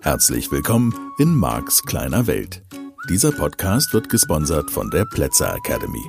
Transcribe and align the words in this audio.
Herzlich 0.00 0.50
willkommen 0.50 0.94
in 1.18 1.34
Marks 1.34 1.82
kleiner 1.82 2.26
Welt. 2.26 2.62
Dieser 3.10 3.30
Podcast 3.30 3.92
wird 3.92 4.08
gesponsert 4.08 4.70
von 4.70 4.88
der 4.90 5.04
Plätzer 5.04 5.54
Academy. 5.54 6.02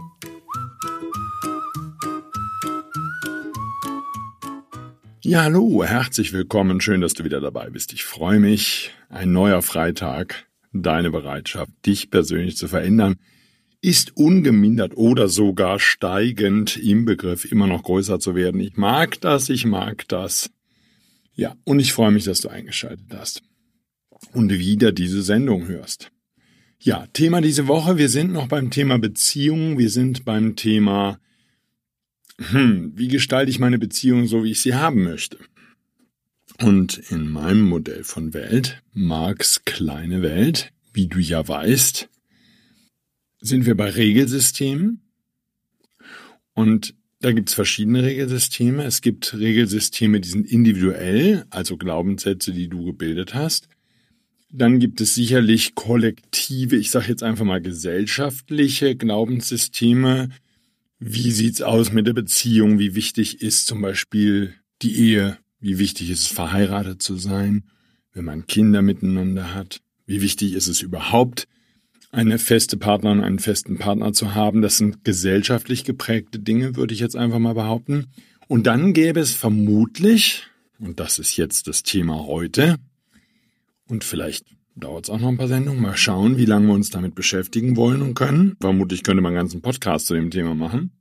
Ja, 5.21 5.43
hallo, 5.43 5.83
herzlich 5.83 6.31
willkommen. 6.31 6.79
Schön, 6.79 7.01
dass 7.01 7.13
du 7.13 7.25
wieder 7.25 7.41
dabei 7.41 7.69
bist. 7.69 7.91
Ich 7.91 8.05
freue 8.05 8.39
mich. 8.39 8.93
Ein 9.09 9.33
neuer 9.33 9.61
Freitag. 9.61 10.45
Deine 10.71 11.11
Bereitschaft, 11.11 11.71
dich 11.85 12.09
persönlich 12.09 12.55
zu 12.55 12.69
verändern, 12.69 13.17
ist 13.85 14.17
ungemindert 14.17 14.95
oder 14.95 15.27
sogar 15.27 15.79
steigend 15.79 16.77
im 16.77 17.05
Begriff, 17.05 17.49
immer 17.51 17.67
noch 17.67 17.83
größer 17.83 18.19
zu 18.19 18.35
werden. 18.35 18.59
Ich 18.61 18.77
mag 18.77 19.19
das, 19.21 19.49
ich 19.49 19.65
mag 19.65 20.07
das. 20.07 20.49
Ja, 21.35 21.55
und 21.63 21.79
ich 21.79 21.93
freue 21.93 22.11
mich, 22.11 22.23
dass 22.23 22.41
du 22.41 22.49
eingeschaltet 22.49 23.07
hast 23.13 23.43
und 24.33 24.51
wieder 24.51 24.91
diese 24.91 25.21
Sendung 25.21 25.67
hörst. 25.67 26.11
Ja, 26.79 27.07
Thema 27.13 27.41
diese 27.41 27.67
Woche, 27.67 27.97
wir 27.97 28.09
sind 28.09 28.31
noch 28.31 28.47
beim 28.47 28.69
Thema 28.69 28.99
Beziehungen, 28.99 29.77
wir 29.77 29.89
sind 29.89 30.25
beim 30.25 30.55
Thema 30.55 31.19
hm, 32.37 32.93
wie 32.95 33.07
gestalte 33.07 33.49
ich 33.49 33.59
meine 33.59 33.79
Beziehung 33.79 34.27
so, 34.27 34.43
wie 34.43 34.51
ich 34.51 34.61
sie 34.61 34.75
haben 34.75 35.03
möchte? 35.03 35.37
Und 36.61 36.97
in 37.09 37.29
meinem 37.29 37.63
Modell 37.63 38.03
von 38.03 38.33
Welt, 38.33 38.81
Marx 38.93 39.63
kleine 39.65 40.21
Welt, 40.21 40.71
wie 40.93 41.07
du 41.07 41.19
ja 41.19 41.47
weißt, 41.47 42.09
sind 43.47 43.65
wir 43.65 43.75
bei 43.75 43.89
Regelsystemen. 43.89 45.01
Und 46.53 46.95
da 47.19 47.31
gibt's 47.31 47.53
verschiedene 47.53 48.03
Regelsysteme. 48.03 48.83
Es 48.83 49.01
gibt 49.01 49.33
Regelsysteme, 49.33 50.19
die 50.19 50.29
sind 50.29 50.47
individuell, 50.47 51.45
also 51.49 51.77
Glaubenssätze, 51.77 52.51
die 52.51 52.67
du 52.67 52.85
gebildet 52.85 53.33
hast. 53.33 53.67
Dann 54.51 54.79
gibt 54.79 55.01
es 55.01 55.15
sicherlich 55.15 55.75
kollektive, 55.75 56.75
ich 56.75 56.91
sage 56.91 57.07
jetzt 57.09 57.23
einfach 57.23 57.45
mal 57.45 57.61
gesellschaftliche 57.61 58.95
Glaubenssysteme, 58.95 60.29
wie 60.99 61.31
sieht's 61.31 61.61
aus 61.61 61.91
mit 61.91 62.07
der 62.07 62.13
Beziehung? 62.13 62.79
Wie 62.79 62.95
wichtig 62.95 63.41
ist 63.41 63.67
zum 63.67 63.81
Beispiel 63.81 64.53
die 64.81 64.95
Ehe? 64.95 65.37
Wie 65.59 65.77
wichtig 65.77 66.09
ist 66.09 66.21
es, 66.21 66.27
verheiratet 66.27 67.01
zu 67.01 67.17
sein, 67.17 67.63
wenn 68.13 68.23
man 68.23 68.47
Kinder 68.47 68.81
miteinander 68.81 69.53
hat? 69.53 69.81
Wie 70.05 70.21
wichtig 70.21 70.53
ist 70.53 70.67
es 70.67 70.81
überhaupt, 70.81 71.47
eine 72.15 72.39
feste 72.39 72.77
Partnerin, 72.77 73.21
einen 73.21 73.39
festen 73.39 73.77
Partner 73.77 74.13
zu 74.13 74.33
haben? 74.33 74.61
Das 74.61 74.77
sind 74.77 75.03
gesellschaftlich 75.03 75.83
geprägte 75.83 76.39
Dinge, 76.39 76.75
würde 76.75 76.93
ich 76.93 76.99
jetzt 77.01 77.15
einfach 77.15 77.39
mal 77.39 77.53
behaupten. 77.53 78.07
Und 78.47 78.67
dann 78.67 78.93
gäbe 78.93 79.19
es 79.19 79.35
vermutlich, 79.35 80.43
und 80.79 80.99
das 80.99 81.19
ist 81.19 81.35
jetzt 81.35 81.67
das 81.67 81.83
Thema 81.83 82.25
heute, 82.25 82.77
und 83.87 84.03
vielleicht 84.03 84.45
dauert 84.75 85.05
es 85.05 85.09
auch 85.09 85.19
noch 85.19 85.27
ein 85.27 85.37
paar 85.37 85.47
Sendungen. 85.47 85.81
Mal 85.81 85.97
schauen, 85.97 86.37
wie 86.37 86.45
lange 86.45 86.67
wir 86.67 86.73
uns 86.73 86.89
damit 86.89 87.15
beschäftigen 87.15 87.75
wollen 87.75 88.01
und 88.01 88.13
können. 88.13 88.55
Vermutlich 88.61 89.03
könnte 89.03 89.21
man 89.21 89.31
einen 89.31 89.41
ganzen 89.41 89.61
Podcast 89.61 90.07
zu 90.07 90.13
dem 90.13 90.31
Thema 90.31 90.55
machen. 90.55 90.91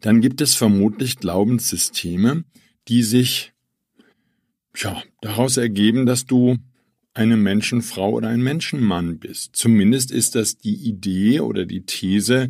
Dann 0.00 0.20
gibt 0.20 0.40
es 0.40 0.54
vermutlich 0.54 1.16
Glaubenssysteme, 1.16 2.44
die 2.86 3.02
sich 3.02 3.52
ja, 4.76 5.02
daraus 5.20 5.56
ergeben, 5.56 6.06
dass 6.06 6.24
du 6.24 6.56
eine 7.18 7.36
Menschenfrau 7.36 8.12
oder 8.12 8.28
ein 8.28 8.42
Menschenmann 8.42 9.18
bist. 9.18 9.56
Zumindest 9.56 10.12
ist 10.12 10.36
das 10.36 10.56
die 10.56 10.76
Idee 10.76 11.40
oder 11.40 11.66
die 11.66 11.84
These 11.84 12.48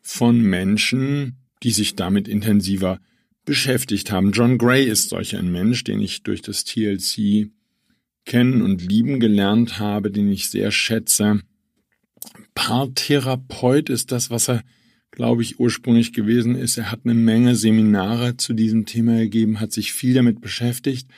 von 0.00 0.40
Menschen, 0.40 1.36
die 1.62 1.70
sich 1.70 1.94
damit 1.94 2.26
intensiver 2.26 3.00
beschäftigt 3.44 4.10
haben. 4.10 4.32
John 4.32 4.58
Gray 4.58 4.84
ist 4.84 5.10
solch 5.10 5.36
ein 5.36 5.52
Mensch, 5.52 5.84
den 5.84 6.00
ich 6.00 6.24
durch 6.24 6.42
das 6.42 6.64
TLC 6.64 7.50
kennen 8.24 8.62
und 8.62 8.82
lieben 8.82 9.20
gelernt 9.20 9.78
habe, 9.78 10.10
den 10.10 10.28
ich 10.28 10.50
sehr 10.50 10.72
schätze. 10.72 11.42
Paartherapeut 12.54 13.90
ist 13.90 14.10
das, 14.10 14.28
was 14.28 14.48
er, 14.48 14.64
glaube 15.12 15.42
ich, 15.42 15.60
ursprünglich 15.60 16.12
gewesen 16.12 16.56
ist. 16.56 16.78
Er 16.78 16.90
hat 16.90 17.00
eine 17.04 17.14
Menge 17.14 17.54
Seminare 17.54 18.36
zu 18.36 18.54
diesem 18.54 18.86
Thema 18.86 19.18
gegeben, 19.18 19.60
hat 19.60 19.72
sich 19.72 19.92
viel 19.92 20.14
damit 20.14 20.40
beschäftigt. 20.40 21.08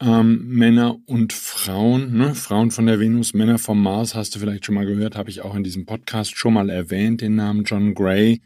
Ähm, 0.00 0.48
Männer 0.48 0.98
und 1.06 1.32
Frauen, 1.32 2.16
ne? 2.16 2.34
Frauen 2.34 2.70
von 2.70 2.86
der 2.86 3.00
Venus, 3.00 3.32
Männer 3.32 3.58
vom 3.58 3.82
Mars, 3.82 4.14
hast 4.14 4.34
du 4.34 4.38
vielleicht 4.38 4.66
schon 4.66 4.74
mal 4.74 4.86
gehört, 4.86 5.16
habe 5.16 5.30
ich 5.30 5.42
auch 5.42 5.54
in 5.54 5.64
diesem 5.64 5.86
Podcast 5.86 6.36
schon 6.36 6.54
mal 6.54 6.68
erwähnt, 6.68 7.20
den 7.20 7.36
Namen 7.36 7.64
John 7.64 7.94
Gray. 7.94 8.42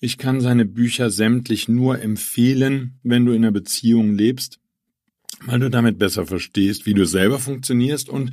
Ich 0.00 0.18
kann 0.18 0.40
seine 0.40 0.64
Bücher 0.64 1.10
sämtlich 1.10 1.68
nur 1.68 2.00
empfehlen, 2.00 2.98
wenn 3.02 3.24
du 3.24 3.32
in 3.32 3.44
einer 3.44 3.52
Beziehung 3.52 4.14
lebst 4.14 4.60
weil 5.46 5.60
du 5.60 5.70
damit 5.70 5.98
besser 5.98 6.26
verstehst, 6.26 6.86
wie 6.86 6.94
du 6.94 7.06
selber 7.06 7.38
funktionierst 7.38 8.08
und 8.08 8.32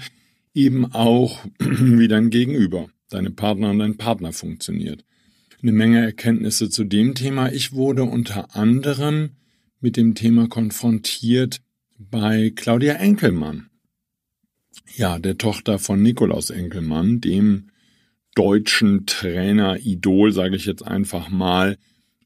eben 0.53 0.93
auch, 0.93 1.45
wie 1.59 2.07
dein 2.07 2.29
Gegenüber, 2.29 2.87
deine 3.09 3.31
Partner 3.31 3.71
und 3.71 3.79
dein 3.79 3.97
Partner 3.97 4.33
funktioniert. 4.33 5.03
Eine 5.61 5.73
Menge 5.73 6.03
Erkenntnisse 6.03 6.69
zu 6.69 6.83
dem 6.83 7.13
Thema. 7.13 7.51
Ich 7.51 7.73
wurde 7.73 8.03
unter 8.03 8.55
anderem 8.55 9.31
mit 9.79 9.95
dem 9.95 10.15
Thema 10.15 10.47
konfrontiert 10.47 11.61
bei 12.09 12.51
Claudia 12.55 12.93
Enkelmann. 12.93 13.69
Ja, 14.95 15.19
der 15.19 15.37
Tochter 15.37 15.77
von 15.79 16.01
Nikolaus 16.01 16.49
Enkelmann, 16.49 17.21
dem 17.21 17.69
deutschen 18.35 19.05
Trainer 19.05 19.77
Idol, 19.79 20.31
sage 20.31 20.55
ich 20.55 20.65
jetzt 20.65 20.85
einfach 20.85 21.29
mal, 21.29 21.77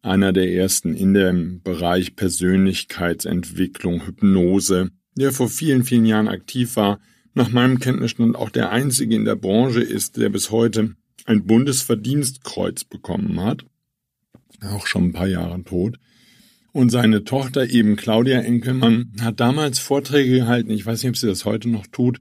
einer 0.02 0.34
der 0.34 0.53
ersten 0.53 0.96
in 0.96 1.13
dem 1.13 1.62
Bereich 1.62 2.16
Persönlichkeitsentwicklung, 2.16 4.06
Hypnose, 4.06 4.91
der 5.16 5.31
vor 5.31 5.50
vielen, 5.50 5.84
vielen 5.84 6.06
Jahren 6.06 6.28
aktiv 6.28 6.75
war, 6.75 7.00
nach 7.34 7.50
meinem 7.50 7.80
Kenntnisstand 7.80 8.36
auch 8.36 8.50
der 8.50 8.72
einzige 8.72 9.16
in 9.16 9.25
der 9.25 9.36
Branche 9.36 9.81
ist, 9.81 10.18
der 10.18 10.30
bis 10.30 10.52
heute 10.52 10.96
ein 11.25 11.46
Bundesverdienstkreuz 11.46 12.84
bekommen 12.84 13.42
hat, 13.42 13.66
auch 14.62 14.86
schon 14.86 15.06
ein 15.06 15.13
paar 15.13 15.28
Jahre 15.28 15.62
tot. 15.63 15.97
Und 16.75 16.90
seine 16.90 17.24
Tochter 17.24 17.69
eben 17.69 17.96
Claudia 17.96 18.41
Enkelmann 18.41 19.13
hat 19.22 19.40
damals 19.40 19.80
Vorträge 19.80 20.40
gehalten, 20.40 20.72
ich 20.72 20.86
weiß 20.86 21.03
nicht, 21.03 21.09
ob 21.12 21.16
sie 21.16 21.28
das 21.28 21.46
heute 21.46 21.69
noch 21.69 21.88
tut, 21.88 22.19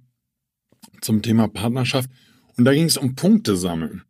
zum 1.01 1.23
Thema 1.23 1.49
Partnerschaft. 1.49 2.09
Und 2.57 2.65
da 2.65 2.73
ging 2.73 2.85
es 2.85 2.97
um 2.97 3.17
Punkte 3.17 3.57
sammeln. 3.57 4.03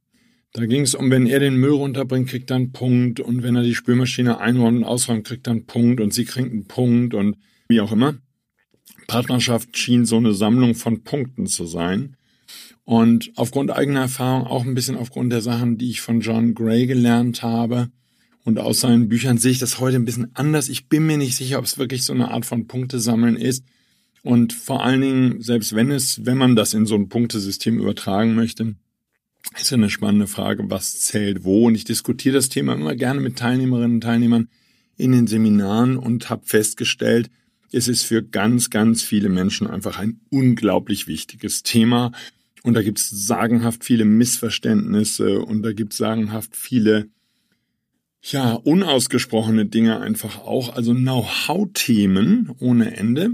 Da 0.52 0.66
ging 0.66 0.82
es 0.82 0.94
um, 0.94 1.10
wenn 1.10 1.26
er 1.26 1.40
den 1.40 1.56
Müll 1.56 1.70
runterbringt, 1.70 2.28
kriegt 2.28 2.50
er 2.50 2.56
einen 2.56 2.72
Punkt 2.72 3.20
und 3.20 3.42
wenn 3.42 3.56
er 3.56 3.62
die 3.62 3.74
Spülmaschine 3.74 4.38
einräumt 4.38 4.76
und 4.76 4.84
ausräumt, 4.84 5.26
kriegt 5.26 5.46
er 5.46 5.52
einen 5.52 5.64
Punkt 5.64 6.02
und 6.02 6.12
sie 6.12 6.26
kriegt 6.26 6.52
einen 6.52 6.66
Punkt 6.66 7.14
und 7.14 7.38
wie 7.68 7.80
auch 7.80 7.92
immer. 7.92 8.18
Partnerschaft 9.06 9.78
schien 9.78 10.04
so 10.04 10.18
eine 10.18 10.34
Sammlung 10.34 10.74
von 10.74 11.04
Punkten 11.04 11.46
zu 11.46 11.64
sein. 11.64 12.18
Und 12.84 13.32
aufgrund 13.36 13.70
eigener 13.70 14.00
Erfahrung, 14.00 14.46
auch 14.46 14.66
ein 14.66 14.74
bisschen 14.74 14.98
aufgrund 14.98 15.32
der 15.32 15.40
Sachen, 15.40 15.78
die 15.78 15.88
ich 15.88 16.02
von 16.02 16.20
John 16.20 16.52
Gray 16.52 16.86
gelernt 16.86 17.42
habe 17.42 17.88
und 18.44 18.58
aus 18.58 18.80
seinen 18.80 19.08
Büchern, 19.08 19.38
sehe 19.38 19.52
ich 19.52 19.58
das 19.58 19.80
heute 19.80 19.96
ein 19.96 20.04
bisschen 20.04 20.30
anders. 20.34 20.68
Ich 20.68 20.88
bin 20.88 21.06
mir 21.06 21.16
nicht 21.16 21.36
sicher, 21.36 21.58
ob 21.58 21.64
es 21.64 21.78
wirklich 21.78 22.04
so 22.04 22.12
eine 22.12 22.30
Art 22.30 22.44
von 22.44 22.66
Punktesammeln 22.66 23.36
ist. 23.36 23.64
Und 24.22 24.52
vor 24.52 24.84
allen 24.84 25.00
Dingen, 25.00 25.40
selbst 25.42 25.74
wenn 25.74 25.90
es, 25.90 26.24
wenn 26.24 26.38
man 26.38 26.56
das 26.56 26.74
in 26.74 26.86
so 26.86 26.94
ein 26.94 27.08
Punktesystem 27.08 27.78
übertragen 27.78 28.34
möchte, 28.34 28.76
ist 29.58 29.70
ja 29.70 29.76
eine 29.76 29.90
spannende 29.90 30.26
Frage, 30.26 30.64
was 30.68 31.00
zählt 31.00 31.44
wo. 31.44 31.66
Und 31.66 31.74
ich 31.74 31.84
diskutiere 31.84 32.34
das 32.34 32.48
Thema 32.48 32.74
immer 32.74 32.94
gerne 32.94 33.20
mit 33.20 33.36
Teilnehmerinnen 33.36 33.96
und 33.96 34.00
Teilnehmern 34.02 34.48
in 34.96 35.12
den 35.12 35.26
Seminaren 35.26 35.96
und 35.96 36.30
habe 36.30 36.46
festgestellt, 36.46 37.30
es 37.72 37.88
ist 37.88 38.04
für 38.04 38.22
ganz, 38.22 38.70
ganz 38.70 39.02
viele 39.02 39.28
Menschen 39.28 39.66
einfach 39.66 39.98
ein 39.98 40.20
unglaublich 40.30 41.06
wichtiges 41.06 41.62
Thema. 41.62 42.12
Und 42.62 42.74
da 42.74 42.82
gibt 42.82 42.98
es 42.98 43.10
sagenhaft 43.10 43.84
viele 43.84 44.04
Missverständnisse 44.04 45.40
und 45.40 45.62
da 45.62 45.72
gibt 45.72 45.92
es 45.92 45.98
sagenhaft 45.98 46.54
viele, 46.56 47.08
ja, 48.32 48.54
unausgesprochene 48.54 49.66
Dinge 49.66 50.00
einfach 50.00 50.38
auch. 50.38 50.74
Also 50.74 50.94
Know-how-Themen 50.94 52.50
ohne 52.58 52.96
Ende. 52.96 53.30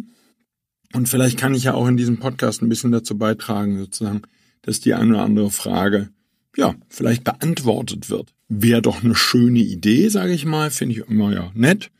Und 0.92 1.08
vielleicht 1.08 1.38
kann 1.38 1.54
ich 1.54 1.64
ja 1.64 1.74
auch 1.74 1.86
in 1.86 1.96
diesem 1.96 2.18
Podcast 2.18 2.62
ein 2.62 2.68
bisschen 2.68 2.90
dazu 2.90 3.16
beitragen, 3.16 3.78
sozusagen, 3.78 4.22
dass 4.62 4.80
die 4.80 4.94
eine 4.94 5.14
oder 5.14 5.22
andere 5.22 5.50
Frage 5.50 6.10
ja 6.56 6.74
vielleicht 6.88 7.22
beantwortet 7.22 8.10
wird. 8.10 8.34
Wäre 8.48 8.82
doch 8.82 9.04
eine 9.04 9.14
schöne 9.14 9.60
Idee, 9.60 10.08
sage 10.08 10.32
ich 10.32 10.44
mal, 10.44 10.70
finde 10.70 10.96
ich 10.96 11.08
immer 11.08 11.32
ja 11.32 11.52
nett, 11.54 11.92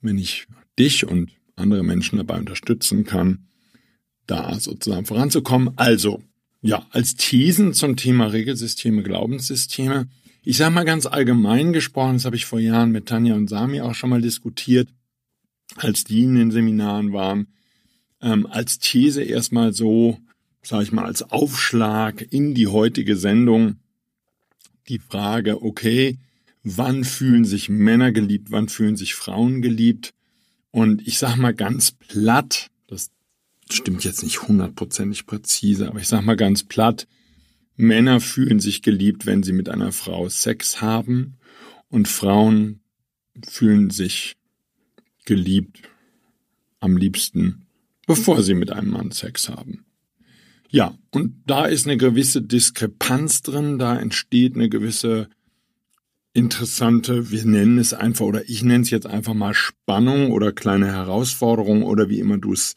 wenn 0.00 0.18
ich 0.18 0.48
dich 0.78 1.06
und 1.06 1.30
andere 1.54 1.84
Menschen 1.84 2.18
dabei 2.18 2.38
unterstützen 2.38 3.04
kann, 3.04 3.46
da 4.26 4.58
sozusagen 4.58 5.06
voranzukommen. 5.06 5.74
Also, 5.76 6.20
ja, 6.60 6.86
als 6.90 7.14
Thesen 7.14 7.72
zum 7.72 7.96
Thema 7.96 8.26
Regelsysteme, 8.26 9.04
Glaubenssysteme. 9.04 10.08
Ich 10.44 10.56
sage 10.56 10.74
mal 10.74 10.84
ganz 10.84 11.06
allgemein 11.06 11.72
gesprochen, 11.72 12.14
das 12.14 12.24
habe 12.24 12.34
ich 12.34 12.46
vor 12.46 12.58
Jahren 12.58 12.90
mit 12.90 13.06
Tanja 13.06 13.36
und 13.36 13.48
Sami 13.48 13.80
auch 13.80 13.94
schon 13.94 14.10
mal 14.10 14.20
diskutiert, 14.20 14.88
als 15.76 16.02
die 16.02 16.24
in 16.24 16.34
den 16.34 16.50
Seminaren 16.50 17.12
waren, 17.12 17.46
ähm, 18.20 18.46
als 18.46 18.80
These 18.80 19.22
erstmal 19.22 19.72
so, 19.72 20.18
sage 20.62 20.82
ich 20.82 20.90
mal, 20.90 21.04
als 21.04 21.22
Aufschlag 21.22 22.26
in 22.32 22.54
die 22.54 22.66
heutige 22.66 23.16
Sendung 23.16 23.76
die 24.88 24.98
Frage, 24.98 25.62
okay, 25.62 26.18
wann 26.64 27.04
fühlen 27.04 27.44
sich 27.44 27.68
Männer 27.68 28.10
geliebt, 28.10 28.50
wann 28.50 28.68
fühlen 28.68 28.96
sich 28.96 29.14
Frauen 29.14 29.62
geliebt. 29.62 30.12
Und 30.72 31.06
ich 31.06 31.18
sag 31.18 31.36
mal 31.36 31.54
ganz 31.54 31.92
platt, 31.92 32.68
das 32.88 33.12
stimmt 33.70 34.02
jetzt 34.02 34.24
nicht 34.24 34.42
hundertprozentig 34.42 35.24
präzise, 35.26 35.86
aber 35.86 36.00
ich 36.00 36.08
sag 36.08 36.22
mal 36.22 36.36
ganz 36.36 36.64
platt, 36.64 37.06
Männer 37.76 38.20
fühlen 38.20 38.60
sich 38.60 38.82
geliebt, 38.82 39.26
wenn 39.26 39.42
sie 39.42 39.52
mit 39.52 39.68
einer 39.68 39.92
Frau 39.92 40.28
Sex 40.28 40.80
haben 40.80 41.38
und 41.88 42.08
Frauen 42.08 42.80
fühlen 43.46 43.90
sich 43.90 44.36
geliebt 45.24 45.82
am 46.80 46.96
liebsten, 46.96 47.66
bevor 48.06 48.42
sie 48.42 48.54
mit 48.54 48.70
einem 48.70 48.90
Mann 48.90 49.10
Sex 49.10 49.48
haben. 49.48 49.84
Ja, 50.68 50.96
und 51.10 51.42
da 51.46 51.66
ist 51.66 51.86
eine 51.86 51.96
gewisse 51.96 52.42
Diskrepanz 52.42 53.42
drin, 53.42 53.78
da 53.78 53.98
entsteht 53.98 54.54
eine 54.54 54.68
gewisse 54.68 55.28
interessante, 56.32 57.30
wir 57.30 57.44
nennen 57.44 57.78
es 57.78 57.92
einfach, 57.92 58.24
oder 58.24 58.48
ich 58.48 58.62
nenne 58.62 58.82
es 58.82 58.90
jetzt 58.90 59.06
einfach 59.06 59.34
mal 59.34 59.54
Spannung 59.54 60.30
oder 60.30 60.52
kleine 60.52 60.86
Herausforderung 60.86 61.82
oder 61.82 62.08
wie 62.08 62.20
immer 62.20 62.38
du 62.38 62.54
es 62.54 62.74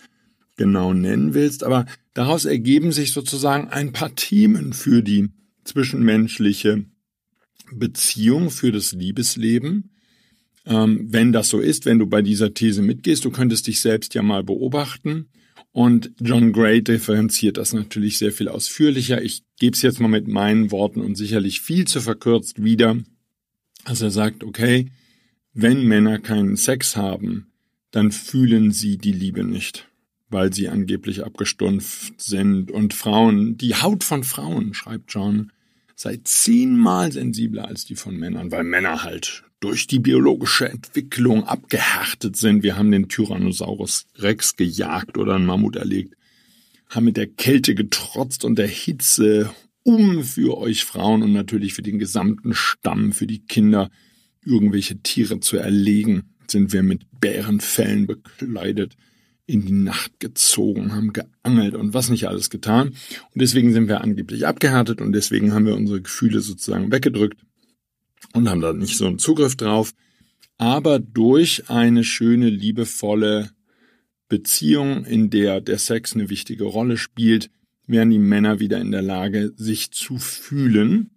genau 0.55 0.93
nennen 0.93 1.33
willst, 1.33 1.63
aber 1.63 1.85
daraus 2.13 2.45
ergeben 2.45 2.91
sich 2.91 3.11
sozusagen 3.11 3.69
ein 3.69 3.91
paar 3.91 4.15
Themen 4.15 4.73
für 4.73 5.01
die 5.01 5.29
zwischenmenschliche 5.63 6.85
Beziehung, 7.71 8.51
für 8.51 8.71
das 8.71 8.93
Liebesleben. 8.93 9.91
Ähm, 10.65 11.07
wenn 11.09 11.31
das 11.31 11.49
so 11.49 11.59
ist, 11.59 11.85
wenn 11.85 11.99
du 11.99 12.07
bei 12.07 12.21
dieser 12.21 12.53
These 12.53 12.81
mitgehst, 12.81 13.25
du 13.25 13.31
könntest 13.31 13.67
dich 13.67 13.79
selbst 13.79 14.13
ja 14.13 14.21
mal 14.21 14.43
beobachten 14.43 15.27
und 15.75 16.11
John 16.21 16.53
Gray 16.53 16.81
differenziert 16.81 17.57
das 17.57 17.73
natürlich 17.73 18.17
sehr 18.17 18.31
viel 18.31 18.47
ausführlicher. 18.47 19.21
Ich 19.21 19.43
gebe 19.59 19.75
es 19.75 19.81
jetzt 19.81 19.99
mal 19.99 20.07
mit 20.07 20.25
meinen 20.25 20.71
Worten 20.71 21.01
und 21.01 21.15
sicherlich 21.15 21.59
viel 21.59 21.85
zu 21.85 21.99
verkürzt 21.99 22.63
wieder. 22.63 22.97
Also 23.83 24.05
er 24.05 24.11
sagt, 24.11 24.45
okay, 24.45 24.89
wenn 25.53 25.85
Männer 25.85 26.19
keinen 26.19 26.55
Sex 26.55 26.95
haben, 26.95 27.47
dann 27.91 28.13
fühlen 28.13 28.71
sie 28.71 28.97
die 28.97 29.11
Liebe 29.11 29.43
nicht, 29.43 29.89
weil 30.29 30.53
sie 30.53 30.69
angeblich 30.69 31.23
abgestumpft 31.23 32.21
sind. 32.21 32.71
Und 32.71 32.93
Frauen, 32.93 33.57
die 33.57 33.75
Haut 33.75 34.03
von 34.03 34.23
Frauen, 34.23 34.73
schreibt 34.73 35.13
John, 35.13 35.51
sei 35.95 36.19
zehnmal 36.23 37.11
sensibler 37.11 37.67
als 37.67 37.85
die 37.85 37.95
von 37.95 38.17
Männern, 38.17 38.51
weil 38.51 38.63
Männer 38.63 39.03
halt 39.03 39.43
durch 39.59 39.87
die 39.87 39.99
biologische 39.99 40.69
Entwicklung 40.69 41.45
abgehärtet 41.45 42.35
sind. 42.35 42.63
Wir 42.63 42.77
haben 42.77 42.91
den 42.91 43.07
Tyrannosaurus 43.07 44.05
Rex 44.17 44.57
gejagt 44.57 45.17
oder 45.17 45.35
einen 45.35 45.45
Mammut 45.45 45.75
erlegt, 45.75 46.15
haben 46.89 47.05
mit 47.05 47.17
der 47.17 47.27
Kälte 47.27 47.73
getrotzt 47.73 48.45
und 48.45 48.57
der 48.57 48.67
Hitze, 48.67 49.49
um 49.83 50.23
für 50.23 50.57
euch 50.57 50.83
Frauen 50.83 51.23
und 51.23 51.33
natürlich 51.33 51.73
für 51.73 51.81
den 51.81 51.99
gesamten 51.99 52.53
Stamm, 52.53 53.11
für 53.11 53.27
die 53.27 53.45
Kinder, 53.45 53.89
irgendwelche 54.43 54.97
Tiere 55.01 55.39
zu 55.39 55.57
erlegen, 55.57 56.35
sind 56.47 56.73
wir 56.73 56.83
mit 56.83 57.01
Bärenfällen 57.19 58.05
bekleidet 58.05 58.95
in 59.47 59.65
die 59.65 59.73
Nacht 59.73 60.19
gezogen, 60.19 60.93
haben 60.93 61.13
geangelt 61.13 61.75
und 61.75 61.93
was 61.93 62.09
nicht 62.09 62.27
alles 62.27 62.49
getan. 62.49 62.89
Und 62.89 63.41
deswegen 63.41 63.71
sind 63.73 63.87
wir 63.87 64.01
angeblich 64.01 64.47
abgehärtet 64.47 65.01
und 65.01 65.13
deswegen 65.13 65.53
haben 65.53 65.65
wir 65.65 65.75
unsere 65.75 66.01
Gefühle 66.01 66.41
sozusagen 66.41 66.91
weggedrückt 66.91 67.39
und 68.33 68.49
haben 68.49 68.61
da 68.61 68.73
nicht 68.73 68.97
so 68.97 69.05
einen 69.05 69.19
Zugriff 69.19 69.55
drauf. 69.55 69.93
Aber 70.57 70.99
durch 70.99 71.69
eine 71.69 72.03
schöne, 72.03 72.49
liebevolle 72.49 73.51
Beziehung, 74.29 75.05
in 75.05 75.29
der 75.29 75.61
der 75.61 75.77
Sex 75.77 76.13
eine 76.13 76.29
wichtige 76.29 76.63
Rolle 76.63 76.97
spielt, 76.97 77.51
werden 77.87 78.09
die 78.09 78.19
Männer 78.19 78.59
wieder 78.59 78.79
in 78.79 78.91
der 78.91 79.03
Lage, 79.03 79.53
sich 79.57 79.91
zu 79.91 80.17
fühlen. 80.17 81.11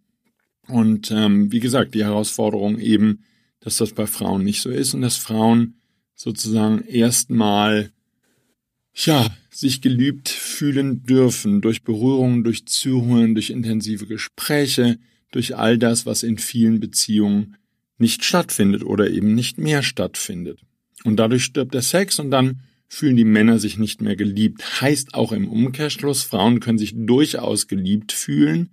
Und 0.67 1.11
ähm, 1.11 1.51
wie 1.51 1.61
gesagt, 1.61 1.95
die 1.95 2.05
Herausforderung 2.05 2.79
eben, 2.79 3.25
dass 3.61 3.79
das 3.79 3.93
bei 3.93 4.07
Frauen 4.07 4.45
nicht 4.45 4.61
so 4.61 4.69
ist 4.69 4.93
und 4.93 5.01
dass 5.01 5.17
Frauen 5.17 5.81
sozusagen 6.15 6.83
erstmal 6.83 7.91
ja, 9.07 9.29
sich 9.51 9.81
geliebt 9.81 10.29
fühlen 10.29 11.05
dürfen 11.05 11.61
durch 11.61 11.83
Berührungen, 11.83 12.45
durch 12.45 12.67
Zuhören, 12.67 13.35
durch 13.35 13.51
intensive 13.51 14.07
Gespräche, 14.07 14.99
durch 15.31 15.57
all 15.57 15.79
das, 15.79 16.07
was 16.07 16.23
in 16.23 16.39
vielen 16.39 16.81
Beziehungen 16.81 17.57
nicht 17.99 18.25
stattfindet 18.25 18.85
oder 18.85 19.11
eben 19.11 19.35
nicht 19.35 19.59
mehr 19.59 19.83
stattfindet. 19.83 20.61
Und 21.05 21.17
dadurch 21.17 21.45
stirbt 21.45 21.75
der 21.75 21.83
Sex 21.83 22.19
und 22.19 22.31
dann 22.31 22.61
fühlen 22.89 23.17
die 23.17 23.25
Männer 23.25 23.59
sich 23.59 23.79
nicht 23.79 24.01
mehr 24.01 24.17
geliebt. 24.17 24.81
Heißt 24.81 25.15
auch 25.15 25.33
im 25.33 25.49
Umkehrschluss, 25.49 26.23
Frauen 26.23 26.61
können 26.61 26.79
sich 26.79 26.95
durchaus 26.97 27.67
geliebt 27.67 28.13
fühlen, 28.13 28.71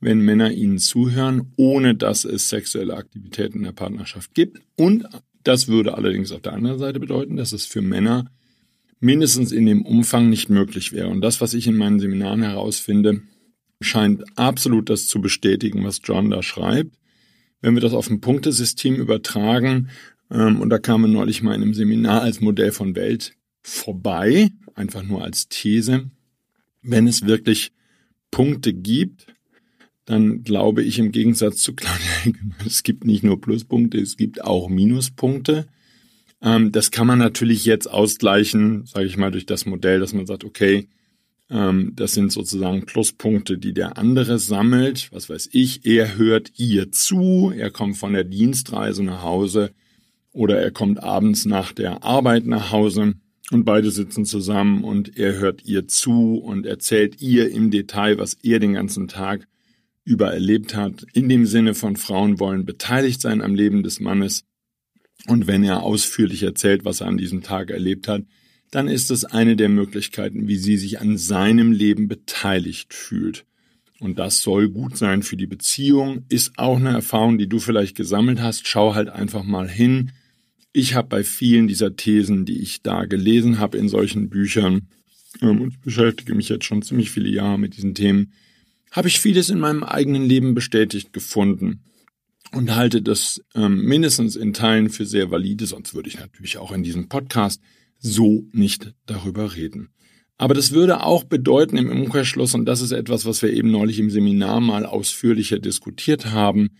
wenn 0.00 0.20
Männer 0.20 0.52
ihnen 0.52 0.78
zuhören, 0.78 1.52
ohne 1.56 1.94
dass 1.94 2.24
es 2.24 2.48
sexuelle 2.48 2.94
Aktivitäten 2.94 3.58
in 3.58 3.64
der 3.64 3.72
Partnerschaft 3.72 4.32
gibt. 4.34 4.60
Und 4.76 5.04
das 5.42 5.68
würde 5.68 5.94
allerdings 5.94 6.32
auf 6.32 6.40
der 6.40 6.52
anderen 6.52 6.78
Seite 6.78 7.00
bedeuten, 7.00 7.36
dass 7.36 7.52
es 7.52 7.66
für 7.66 7.82
Männer 7.82 8.30
mindestens 9.00 9.52
in 9.52 9.66
dem 9.66 9.82
Umfang 9.82 10.28
nicht 10.28 10.48
möglich 10.48 10.92
wäre. 10.92 11.08
Und 11.08 11.20
das, 11.20 11.40
was 11.40 11.54
ich 11.54 11.66
in 11.66 11.76
meinen 11.76 12.00
Seminaren 12.00 12.42
herausfinde, 12.42 13.22
scheint 13.80 14.24
absolut 14.36 14.90
das 14.90 15.06
zu 15.06 15.20
bestätigen, 15.20 15.84
was 15.84 16.00
John 16.02 16.30
da 16.30 16.42
schreibt. 16.42 16.96
Wenn 17.60 17.74
wir 17.74 17.80
das 17.80 17.92
auf 17.92 18.10
ein 18.10 18.20
Punktesystem 18.20 18.96
übertragen, 18.96 19.88
ähm, 20.30 20.60
und 20.60 20.70
da 20.70 20.78
kam 20.78 21.04
er 21.04 21.08
neulich 21.08 21.42
mal 21.42 21.54
in 21.54 21.62
einem 21.62 21.74
Seminar 21.74 22.22
als 22.22 22.40
Modell 22.40 22.72
von 22.72 22.94
Welt 22.94 23.34
vorbei, 23.62 24.50
einfach 24.74 25.02
nur 25.02 25.22
als 25.24 25.48
These, 25.48 26.10
wenn 26.82 27.06
es 27.06 27.26
wirklich 27.26 27.72
Punkte 28.30 28.72
gibt, 28.72 29.26
dann 30.04 30.42
glaube 30.42 30.82
ich 30.82 30.98
im 30.98 31.12
Gegensatz 31.12 31.58
zu 31.58 31.74
Claudia 31.74 32.32
es 32.66 32.82
gibt 32.82 33.04
nicht 33.04 33.24
nur 33.24 33.40
Pluspunkte, 33.40 33.98
es 33.98 34.16
gibt 34.16 34.42
auch 34.42 34.68
Minuspunkte. 34.68 35.66
Ähm, 36.42 36.72
das 36.72 36.90
kann 36.90 37.06
man 37.06 37.18
natürlich 37.18 37.64
jetzt 37.64 37.86
ausgleichen, 37.86 38.86
sage 38.86 39.06
ich 39.06 39.16
mal, 39.16 39.30
durch 39.30 39.46
das 39.46 39.66
Modell, 39.66 40.00
dass 40.00 40.12
man 40.12 40.26
sagt, 40.26 40.44
okay, 40.44 40.88
ähm, 41.50 41.92
das 41.96 42.14
sind 42.14 42.32
sozusagen 42.32 42.86
Pluspunkte, 42.86 43.58
die 43.58 43.72
der 43.72 43.96
andere 43.96 44.38
sammelt. 44.38 45.08
Was 45.12 45.28
weiß 45.28 45.48
ich, 45.52 45.86
er 45.86 46.16
hört 46.16 46.52
ihr 46.58 46.92
zu, 46.92 47.52
er 47.56 47.70
kommt 47.70 47.96
von 47.96 48.12
der 48.12 48.24
Dienstreise 48.24 49.02
nach 49.02 49.22
Hause 49.22 49.72
oder 50.32 50.60
er 50.60 50.70
kommt 50.70 51.02
abends 51.02 51.46
nach 51.46 51.72
der 51.72 52.04
Arbeit 52.04 52.46
nach 52.46 52.70
Hause 52.70 53.14
und 53.50 53.64
beide 53.64 53.90
sitzen 53.90 54.26
zusammen 54.26 54.84
und 54.84 55.16
er 55.16 55.38
hört 55.38 55.64
ihr 55.64 55.88
zu 55.88 56.36
und 56.36 56.66
erzählt 56.66 57.20
ihr 57.20 57.50
im 57.50 57.70
Detail, 57.70 58.18
was 58.18 58.34
er 58.42 58.58
den 58.58 58.74
ganzen 58.74 59.08
Tag 59.08 59.48
über 60.04 60.32
erlebt 60.32 60.74
hat. 60.74 61.04
In 61.12 61.28
dem 61.28 61.46
Sinne 61.46 61.74
von 61.74 61.96
Frauen 61.96 62.38
wollen 62.40 62.66
beteiligt 62.66 63.20
sein 63.20 63.42
am 63.42 63.54
Leben 63.54 63.82
des 63.82 64.00
Mannes. 64.00 64.44
Und 65.28 65.46
wenn 65.46 65.62
er 65.62 65.82
ausführlich 65.82 66.42
erzählt, 66.42 66.86
was 66.86 67.02
er 67.02 67.06
an 67.06 67.18
diesem 67.18 67.42
Tag 67.42 67.70
erlebt 67.70 68.08
hat, 68.08 68.24
dann 68.70 68.88
ist 68.88 69.10
es 69.10 69.26
eine 69.26 69.56
der 69.56 69.68
Möglichkeiten, 69.68 70.48
wie 70.48 70.56
sie 70.56 70.78
sich 70.78 71.00
an 71.00 71.18
seinem 71.18 71.70
Leben 71.70 72.08
beteiligt 72.08 72.94
fühlt. 72.94 73.44
Und 74.00 74.18
das 74.18 74.40
soll 74.40 74.70
gut 74.70 74.96
sein 74.96 75.22
für 75.22 75.36
die 75.36 75.46
Beziehung, 75.46 76.24
ist 76.30 76.58
auch 76.58 76.76
eine 76.76 76.90
Erfahrung, 76.90 77.36
die 77.36 77.48
du 77.48 77.58
vielleicht 77.58 77.94
gesammelt 77.94 78.40
hast. 78.40 78.66
Schau 78.66 78.94
halt 78.94 79.10
einfach 79.10 79.42
mal 79.42 79.68
hin. 79.68 80.12
Ich 80.72 80.94
habe 80.94 81.08
bei 81.08 81.24
vielen 81.24 81.68
dieser 81.68 81.94
Thesen, 81.94 82.46
die 82.46 82.60
ich 82.60 82.82
da 82.82 83.04
gelesen 83.04 83.58
habe 83.58 83.76
in 83.76 83.88
solchen 83.88 84.30
Büchern, 84.30 84.88
ähm, 85.42 85.60
und 85.60 85.82
beschäftige 85.82 86.34
mich 86.34 86.48
jetzt 86.48 86.64
schon 86.64 86.80
ziemlich 86.82 87.10
viele 87.10 87.28
Jahre 87.28 87.58
mit 87.58 87.76
diesen 87.76 87.94
Themen, 87.94 88.32
habe 88.92 89.08
ich 89.08 89.20
vieles 89.20 89.50
in 89.50 89.58
meinem 89.58 89.82
eigenen 89.82 90.24
Leben 90.24 90.54
bestätigt 90.54 91.12
gefunden 91.12 91.80
und 92.52 92.74
halte 92.74 93.02
das 93.02 93.42
ähm, 93.54 93.82
mindestens 93.82 94.36
in 94.36 94.52
Teilen 94.52 94.90
für 94.90 95.06
sehr 95.06 95.30
valide, 95.30 95.66
sonst 95.66 95.94
würde 95.94 96.08
ich 96.08 96.18
natürlich 96.18 96.58
auch 96.58 96.72
in 96.72 96.82
diesem 96.82 97.08
Podcast 97.08 97.60
so 97.98 98.44
nicht 98.52 98.94
darüber 99.06 99.54
reden. 99.54 99.90
Aber 100.38 100.54
das 100.54 100.70
würde 100.70 101.02
auch 101.02 101.24
bedeuten 101.24 101.76
im 101.76 101.90
Umkehrschluss, 101.90 102.54
und 102.54 102.64
das 102.64 102.80
ist 102.80 102.92
etwas, 102.92 103.26
was 103.26 103.42
wir 103.42 103.52
eben 103.52 103.70
neulich 103.70 103.98
im 103.98 104.08
Seminar 104.08 104.60
mal 104.60 104.86
ausführlicher 104.86 105.58
diskutiert 105.58 106.26
haben, 106.26 106.70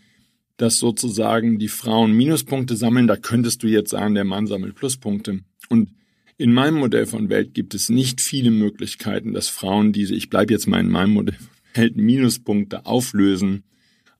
dass 0.56 0.78
sozusagen 0.78 1.58
die 1.58 1.68
Frauen 1.68 2.12
Minuspunkte 2.12 2.76
sammeln. 2.76 3.08
Da 3.08 3.16
könntest 3.16 3.62
du 3.62 3.66
jetzt 3.66 3.90
sagen, 3.90 4.14
der 4.14 4.24
Mann 4.24 4.46
sammelt 4.46 4.76
Pluspunkte. 4.76 5.40
Und 5.68 5.90
in 6.36 6.52
meinem 6.52 6.78
Modell 6.78 7.06
von 7.06 7.28
Welt 7.30 7.52
gibt 7.52 7.74
es 7.74 7.88
nicht 7.88 8.20
viele 8.20 8.52
Möglichkeiten, 8.52 9.32
dass 9.32 9.48
Frauen 9.48 9.92
diese, 9.92 10.14
ich 10.14 10.30
bleibe 10.30 10.52
jetzt 10.52 10.68
mal 10.68 10.80
in 10.80 10.90
meinem 10.90 11.14
Modell 11.14 11.34
von 11.34 11.48
Welt, 11.74 11.96
Minuspunkte 11.96 12.86
auflösen, 12.86 13.64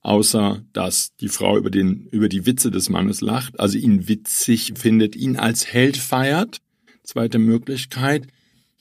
außer 0.09 0.63
dass 0.73 1.15
die 1.17 1.27
Frau 1.27 1.55
über, 1.55 1.69
den, 1.69 2.07
über 2.11 2.29
die 2.29 2.47
Witze 2.47 2.71
des 2.71 2.89
Mannes 2.89 3.21
lacht, 3.21 3.59
also 3.59 3.77
ihn 3.77 4.07
witzig 4.07 4.73
findet, 4.75 5.15
ihn 5.15 5.37
als 5.37 5.71
Held 5.71 5.97
feiert. 5.97 6.61
Zweite 7.03 7.37
Möglichkeit, 7.37 8.25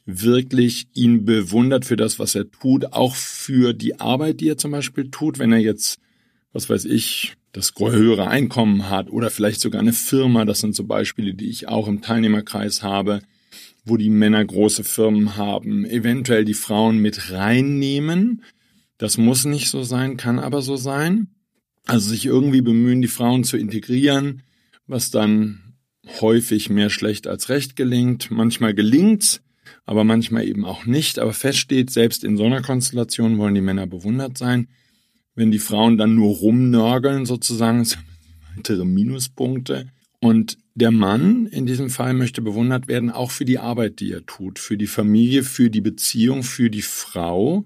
wirklich 0.07 0.89
ihn 0.95 1.27
bewundert 1.27 1.85
für 1.85 1.97
das, 1.97 2.19
was 2.19 2.35
er 2.35 2.51
tut, 2.51 2.95
auch 2.95 3.15
für 3.15 3.75
die 3.75 4.01
Arbeit, 4.01 4.41
die 4.41 4.49
er 4.49 4.57
zum 4.57 4.71
Beispiel 4.71 5.11
tut, 5.11 5.39
wenn 5.39 5.53
er 5.53 5.59
jetzt, 5.59 5.99
was 6.55 6.71
weiß 6.71 6.87
ich, 6.87 7.35
das 7.53 7.75
höhere 7.79 8.29
Einkommen 8.29 8.89
hat 8.89 9.11
oder 9.11 9.29
vielleicht 9.29 9.61
sogar 9.61 9.83
eine 9.83 9.93
Firma, 9.93 10.47
das 10.47 10.61
sind 10.61 10.75
so 10.75 10.85
Beispiele, 10.85 11.35
die 11.35 11.51
ich 11.51 11.69
auch 11.69 11.89
im 11.89 12.01
Teilnehmerkreis 12.01 12.83
habe, 12.83 13.21
wo 13.85 13.99
die 13.99 14.11
Männer 14.11 14.43
große 14.43 14.83
Firmen 14.83 15.37
haben, 15.37 15.85
eventuell 15.85 16.47
die 16.47 16.55
Frauen 16.55 16.99
mit 16.99 17.33
reinnehmen. 17.33 18.43
Das 18.99 19.17
muss 19.17 19.45
nicht 19.45 19.71
so 19.71 19.83
sein, 19.83 20.17
kann 20.17 20.39
aber 20.39 20.61
so 20.61 20.77
sein. 20.77 21.29
Also 21.87 22.11
sich 22.11 22.27
irgendwie 22.27 22.61
bemühen, 22.61 23.01
die 23.01 23.09
Frauen 23.09 23.45
zu 23.45 23.57
integrieren, 23.57 24.43
was 24.87 25.11
dann 25.11 25.75
häufig 26.21 26.69
mehr 26.69 26.91
schlecht 26.91 27.27
als 27.27 27.49
recht 27.49 27.77
gelingt. 27.77 28.31
Manchmal 28.31 28.75
gelingt's, 28.75 29.41
aber 29.87 30.05
manchmal 30.05 30.47
eben 30.47 30.65
auch 30.65 30.85
nicht. 30.85 31.19
Aber 31.19 31.33
feststeht, 31.33 31.91
selbst 31.91 32.25
in 32.25 32.37
so 32.37 32.45
einer 32.45 32.61
Konstellation 32.61 33.39
wollen 33.39 33.55
die 33.55 33.61
Männer 33.61 33.87
bewundert 33.87 34.37
sein. 34.37 34.69
Wenn 35.35 35.51
die 35.51 35.59
Frauen 35.59 35.97
dann 35.97 36.15
nur 36.15 36.37
rumnörgeln 36.37 37.25
sozusagen, 37.25 37.85
sind 37.85 38.05
weitere 38.57 38.85
Minuspunkte. 38.85 39.89
Und 40.21 40.59
der 40.75 40.91
Mann 40.91 41.47
in 41.47 41.67
diesem 41.67 41.91
Fall 41.91 42.13
möchte 42.13 42.43
bewundert 42.43 42.89
werden, 42.89 43.11
auch 43.11 43.31
für 43.31 43.45
die 43.45 43.59
Arbeit, 43.59 44.01
die 44.01 44.13
er 44.13 44.27
tut, 44.27 44.59
für 44.59 44.77
die 44.77 44.89
Familie, 44.89 45.45
für 45.45 45.71
die 45.71 45.81
Beziehung, 45.81 46.43
für 46.43 46.71
die 46.71 46.83
Frau. 46.83 47.65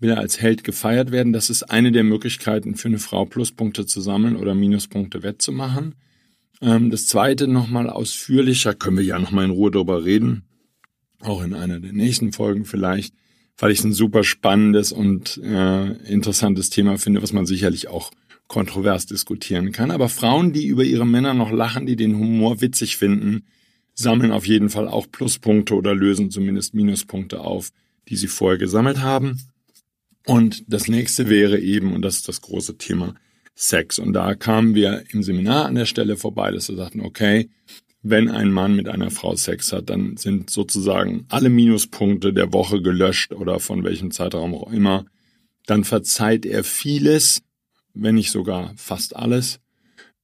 Will 0.00 0.10
er 0.10 0.18
als 0.18 0.40
Held 0.40 0.62
gefeiert 0.62 1.10
werden? 1.10 1.32
Das 1.32 1.50
ist 1.50 1.64
eine 1.64 1.90
der 1.90 2.04
Möglichkeiten 2.04 2.76
für 2.76 2.88
eine 2.88 2.98
Frau, 2.98 3.24
Pluspunkte 3.24 3.86
zu 3.86 4.00
sammeln 4.00 4.36
oder 4.36 4.54
Minuspunkte 4.54 5.22
wettzumachen. 5.22 5.94
Ähm, 6.60 6.90
das 6.90 7.06
zweite 7.06 7.48
nochmal 7.48 7.90
ausführlicher, 7.90 8.74
können 8.74 8.98
wir 8.98 9.04
ja 9.04 9.18
nochmal 9.18 9.44
in 9.44 9.50
Ruhe 9.50 9.70
darüber 9.70 10.04
reden, 10.04 10.42
auch 11.20 11.42
in 11.42 11.54
einer 11.54 11.80
der 11.80 11.92
nächsten 11.92 12.32
Folgen 12.32 12.64
vielleicht, 12.64 13.14
weil 13.56 13.72
ich 13.72 13.80
es 13.80 13.84
ein 13.84 13.92
super 13.92 14.22
spannendes 14.22 14.92
und 14.92 15.38
äh, 15.38 15.92
interessantes 16.08 16.70
Thema 16.70 16.98
finde, 16.98 17.22
was 17.22 17.32
man 17.32 17.46
sicherlich 17.46 17.88
auch 17.88 18.12
kontrovers 18.46 19.06
diskutieren 19.06 19.72
kann. 19.72 19.90
Aber 19.90 20.08
Frauen, 20.08 20.52
die 20.52 20.66
über 20.66 20.84
ihre 20.84 21.06
Männer 21.06 21.34
noch 21.34 21.50
lachen, 21.50 21.86
die 21.86 21.96
den 21.96 22.16
Humor 22.16 22.60
witzig 22.60 22.96
finden, 22.96 23.44
sammeln 23.94 24.32
auf 24.32 24.46
jeden 24.46 24.70
Fall 24.70 24.88
auch 24.88 25.10
Pluspunkte 25.10 25.74
oder 25.74 25.94
lösen 25.94 26.30
zumindest 26.30 26.72
Minuspunkte 26.72 27.40
auf, 27.40 27.70
die 28.08 28.16
sie 28.16 28.28
vorher 28.28 28.58
gesammelt 28.58 29.00
haben. 29.00 29.38
Und 30.28 30.70
das 30.70 30.88
nächste 30.88 31.30
wäre 31.30 31.58
eben, 31.58 31.94
und 31.94 32.02
das 32.02 32.16
ist 32.16 32.28
das 32.28 32.42
große 32.42 32.76
Thema, 32.76 33.14
Sex. 33.54 33.98
Und 33.98 34.12
da 34.12 34.34
kamen 34.34 34.74
wir 34.74 35.04
im 35.10 35.22
Seminar 35.22 35.64
an 35.64 35.74
der 35.74 35.86
Stelle 35.86 36.18
vorbei, 36.18 36.50
dass 36.50 36.68
wir 36.68 36.76
sagten, 36.76 37.00
okay, 37.00 37.48
wenn 38.02 38.28
ein 38.28 38.52
Mann 38.52 38.76
mit 38.76 38.90
einer 38.90 39.10
Frau 39.10 39.34
Sex 39.36 39.72
hat, 39.72 39.88
dann 39.88 40.18
sind 40.18 40.50
sozusagen 40.50 41.24
alle 41.30 41.48
Minuspunkte 41.48 42.34
der 42.34 42.52
Woche 42.52 42.82
gelöscht 42.82 43.32
oder 43.32 43.58
von 43.58 43.84
welchem 43.84 44.10
Zeitraum 44.10 44.54
auch 44.54 44.70
immer. 44.70 45.06
Dann 45.64 45.84
verzeiht 45.84 46.44
er 46.44 46.62
vieles, 46.62 47.40
wenn 47.94 48.16
nicht 48.16 48.30
sogar 48.30 48.74
fast 48.76 49.16
alles, 49.16 49.60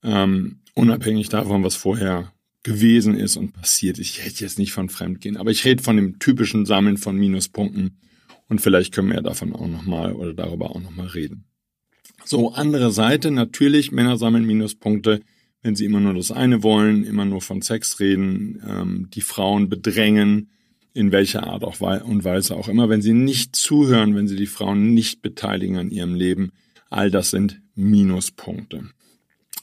ähm, 0.03 0.59
unabhängig 0.75 1.29
davon, 1.29 1.63
was 1.63 1.75
vorher 1.75 2.31
gewesen 2.61 3.17
ist 3.17 3.37
und 3.37 3.53
passiert 3.53 3.97
ist. 3.97 4.11
Ich 4.11 4.23
hätte 4.23 4.43
jetzt 4.43 4.59
nicht 4.59 4.71
von 4.71 4.87
Fremdgehen, 4.87 5.37
aber 5.37 5.49
ich 5.49 5.65
rede 5.65 5.81
von 5.81 5.95
dem 5.95 6.19
typischen 6.19 6.67
Sammeln 6.67 6.97
von 6.97 7.17
Minuspunkten 7.17 7.97
und 8.47 8.61
vielleicht 8.61 8.93
können 8.93 9.11
wir 9.11 9.21
davon 9.21 9.53
auch 9.53 9.67
nochmal 9.67 10.13
oder 10.13 10.33
darüber 10.33 10.71
auch 10.71 10.81
nochmal 10.81 11.07
reden. 11.07 11.45
So, 12.23 12.53
andere 12.53 12.91
Seite, 12.91 13.31
natürlich, 13.31 13.91
Männer 13.91 14.17
sammeln 14.17 14.45
Minuspunkte, 14.45 15.21
wenn 15.61 15.75
sie 15.75 15.85
immer 15.85 15.99
nur 15.99 16.13
das 16.13 16.31
eine 16.31 16.63
wollen, 16.63 17.03
immer 17.03 17.25
nur 17.25 17.41
von 17.41 17.61
Sex 17.61 17.99
reden, 17.99 18.61
ähm, 18.67 19.09
die 19.13 19.21
Frauen 19.21 19.69
bedrängen, 19.69 20.49
in 20.93 21.11
welcher 21.11 21.45
Art 21.45 21.63
auch 21.63 21.81
und 21.81 22.23
Weise 22.23 22.55
auch 22.55 22.69
immer, 22.69 22.87
wenn 22.87 23.01
sie 23.01 23.13
nicht 23.13 23.55
zuhören, 23.55 24.15
wenn 24.15 24.27
sie 24.27 24.37
die 24.37 24.45
Frauen 24.45 24.93
nicht 24.93 25.21
beteiligen 25.21 25.77
an 25.77 25.91
ihrem 25.91 26.13
Leben, 26.15 26.51
all 26.89 27.11
das 27.11 27.31
sind 27.31 27.61
Minuspunkte. 27.75 28.89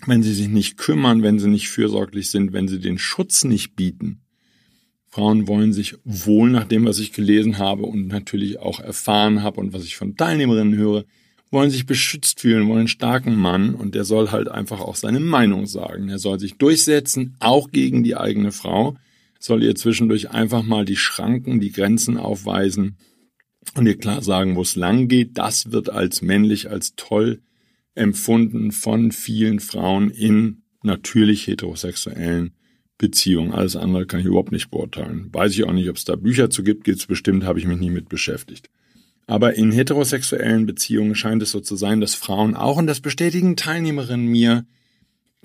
Wenn 0.06 0.22
sie 0.22 0.34
sich 0.34 0.48
nicht 0.48 0.76
kümmern, 0.76 1.22
wenn 1.22 1.38
sie 1.38 1.48
nicht 1.48 1.68
fürsorglich 1.68 2.30
sind, 2.30 2.52
wenn 2.52 2.68
sie 2.68 2.80
den 2.80 2.98
Schutz 2.98 3.44
nicht 3.44 3.76
bieten. 3.76 4.21
Frauen 5.12 5.46
wollen 5.46 5.74
sich 5.74 5.96
wohl 6.04 6.48
nach 6.48 6.64
dem, 6.64 6.86
was 6.86 6.98
ich 6.98 7.12
gelesen 7.12 7.58
habe 7.58 7.82
und 7.82 8.08
natürlich 8.08 8.58
auch 8.58 8.80
erfahren 8.80 9.42
habe 9.42 9.60
und 9.60 9.74
was 9.74 9.84
ich 9.84 9.96
von 9.96 10.16
Teilnehmerinnen 10.16 10.74
höre, 10.74 11.04
wollen 11.50 11.70
sich 11.70 11.84
beschützt 11.84 12.40
fühlen, 12.40 12.66
wollen 12.66 12.78
einen 12.78 12.88
starken 12.88 13.36
Mann 13.36 13.74
und 13.74 13.94
der 13.94 14.04
soll 14.04 14.30
halt 14.30 14.48
einfach 14.48 14.80
auch 14.80 14.96
seine 14.96 15.20
Meinung 15.20 15.66
sagen. 15.66 16.08
Er 16.08 16.18
soll 16.18 16.40
sich 16.40 16.56
durchsetzen, 16.56 17.36
auch 17.40 17.70
gegen 17.70 18.02
die 18.02 18.16
eigene 18.16 18.52
Frau, 18.52 18.96
soll 19.38 19.62
ihr 19.62 19.74
zwischendurch 19.74 20.30
einfach 20.30 20.62
mal 20.62 20.86
die 20.86 20.96
Schranken, 20.96 21.60
die 21.60 21.72
Grenzen 21.72 22.16
aufweisen 22.16 22.96
und 23.74 23.84
ihr 23.84 23.98
klar 23.98 24.22
sagen, 24.22 24.56
wo 24.56 24.62
es 24.62 24.76
lang 24.76 25.08
geht. 25.08 25.36
Das 25.36 25.72
wird 25.72 25.90
als 25.90 26.22
männlich, 26.22 26.70
als 26.70 26.94
toll 26.96 27.42
empfunden 27.94 28.72
von 28.72 29.12
vielen 29.12 29.60
Frauen 29.60 30.08
in 30.08 30.62
natürlich 30.82 31.46
heterosexuellen 31.48 32.54
Beziehungen. 32.98 33.52
Alles 33.52 33.76
andere 33.76 34.06
kann 34.06 34.20
ich 34.20 34.26
überhaupt 34.26 34.52
nicht 34.52 34.70
beurteilen. 34.70 35.28
Weiß 35.32 35.52
ich 35.52 35.64
auch 35.64 35.72
nicht, 35.72 35.88
ob 35.88 35.96
es 35.96 36.04
da 36.04 36.16
Bücher 36.16 36.50
zu 36.50 36.62
gibt, 36.62 36.84
gibt 36.84 36.98
es 36.98 37.06
bestimmt, 37.06 37.44
habe 37.44 37.58
ich 37.58 37.66
mich 37.66 37.78
nie 37.78 37.90
mit 37.90 38.08
beschäftigt. 38.08 38.70
Aber 39.26 39.54
in 39.54 39.72
heterosexuellen 39.72 40.66
Beziehungen 40.66 41.14
scheint 41.14 41.42
es 41.42 41.52
so 41.52 41.60
zu 41.60 41.76
sein, 41.76 42.00
dass 42.00 42.14
Frauen 42.14 42.54
auch, 42.54 42.76
und 42.76 42.86
das 42.86 43.00
bestätigen 43.00 43.56
Teilnehmerinnen 43.56 44.26
mir, 44.26 44.66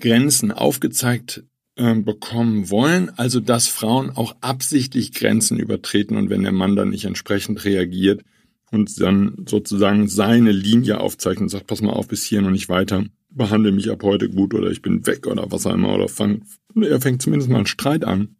Grenzen 0.00 0.52
aufgezeigt 0.52 1.44
äh, 1.76 1.94
bekommen 1.94 2.70
wollen, 2.70 3.10
also 3.16 3.40
dass 3.40 3.66
Frauen 3.66 4.10
auch 4.10 4.36
absichtlich 4.40 5.12
Grenzen 5.12 5.58
übertreten 5.58 6.16
und 6.16 6.30
wenn 6.30 6.42
der 6.42 6.52
Mann 6.52 6.76
dann 6.76 6.90
nicht 6.90 7.04
entsprechend 7.04 7.64
reagiert, 7.64 8.22
und 8.70 9.00
dann 9.00 9.44
sozusagen 9.48 10.08
seine 10.08 10.52
Linie 10.52 11.00
aufzeichnet 11.00 11.42
und 11.42 11.48
sagt, 11.48 11.66
pass 11.66 11.82
mal 11.82 11.92
auf 11.92 12.08
bis 12.08 12.24
hier 12.24 12.40
und 12.40 12.52
nicht 12.52 12.68
weiter, 12.68 13.04
behandle 13.30 13.72
mich 13.72 13.90
ab 13.90 14.02
heute 14.02 14.28
gut 14.28 14.54
oder 14.54 14.70
ich 14.70 14.82
bin 14.82 15.06
weg 15.06 15.26
oder 15.26 15.50
was 15.50 15.66
auch 15.66 15.74
immer 15.74 15.94
oder 15.94 16.08
fang, 16.08 16.42
er 16.80 17.00
fängt 17.00 17.22
zumindest 17.22 17.50
mal 17.50 17.58
einen 17.58 17.66
Streit 17.66 18.04
an. 18.04 18.36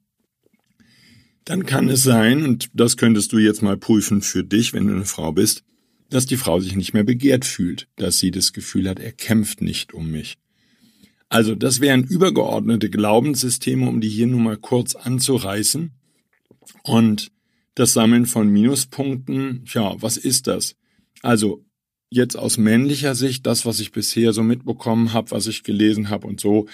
Dann 1.45 1.65
kann 1.65 1.89
es 1.89 2.03
sein, 2.03 2.45
und 2.45 2.69
das 2.75 2.97
könntest 2.97 3.33
du 3.33 3.39
jetzt 3.39 3.63
mal 3.63 3.77
prüfen 3.77 4.21
für 4.21 4.45
dich, 4.45 4.75
wenn 4.75 4.87
du 4.87 4.95
eine 4.95 5.07
Frau 5.07 5.33
bist, 5.33 5.65
dass 6.11 6.27
die 6.27 6.37
Frau 6.37 6.61
sich 6.61 6.77
nicht 6.77 6.95
mehr 6.95 7.05
begehrt 7.05 7.45
fühlt, 7.45 7.89
dass 7.97 8.19
sie 8.19 8.31
das 8.31 8.53
Gefühl 8.53 8.89
hat, 8.89 8.99
er 8.99 9.13
kämpft 9.13 9.61
nicht 9.63 9.95
um 9.95 10.11
mich. 10.11 10.39
Also 11.29 11.55
das 11.55 11.81
wären 11.81 12.05
übergeordnete 12.05 12.89
Glaubenssysteme, 12.89 13.89
um 13.89 14.01
die 14.01 14.09
hier 14.09 14.27
nur 14.27 14.41
mal 14.41 14.57
kurz 14.57 14.95
anzureißen. 14.95 15.93
Und 16.83 17.31
das 17.75 17.93
Sammeln 17.93 18.27
von 18.27 18.49
Minuspunkten, 18.49 19.65
ja, 19.69 19.95
was 20.01 20.17
ist 20.17 20.47
das? 20.47 20.77
Also 21.23 21.65
jetzt 22.11 22.37
aus 22.37 22.59
männlicher 22.59 23.15
Sicht, 23.15 23.47
das, 23.47 23.67
was 23.67 23.81
ich 23.81 23.93
bisher 23.93 24.33
so 24.33 24.43
mitbekommen 24.43 25.13
habe, 25.13 25.31
was 25.31 25.47
ich 25.47 25.63
gelesen 25.63 26.09
habe 26.09 26.27
und 26.27 26.41
so, 26.41 26.67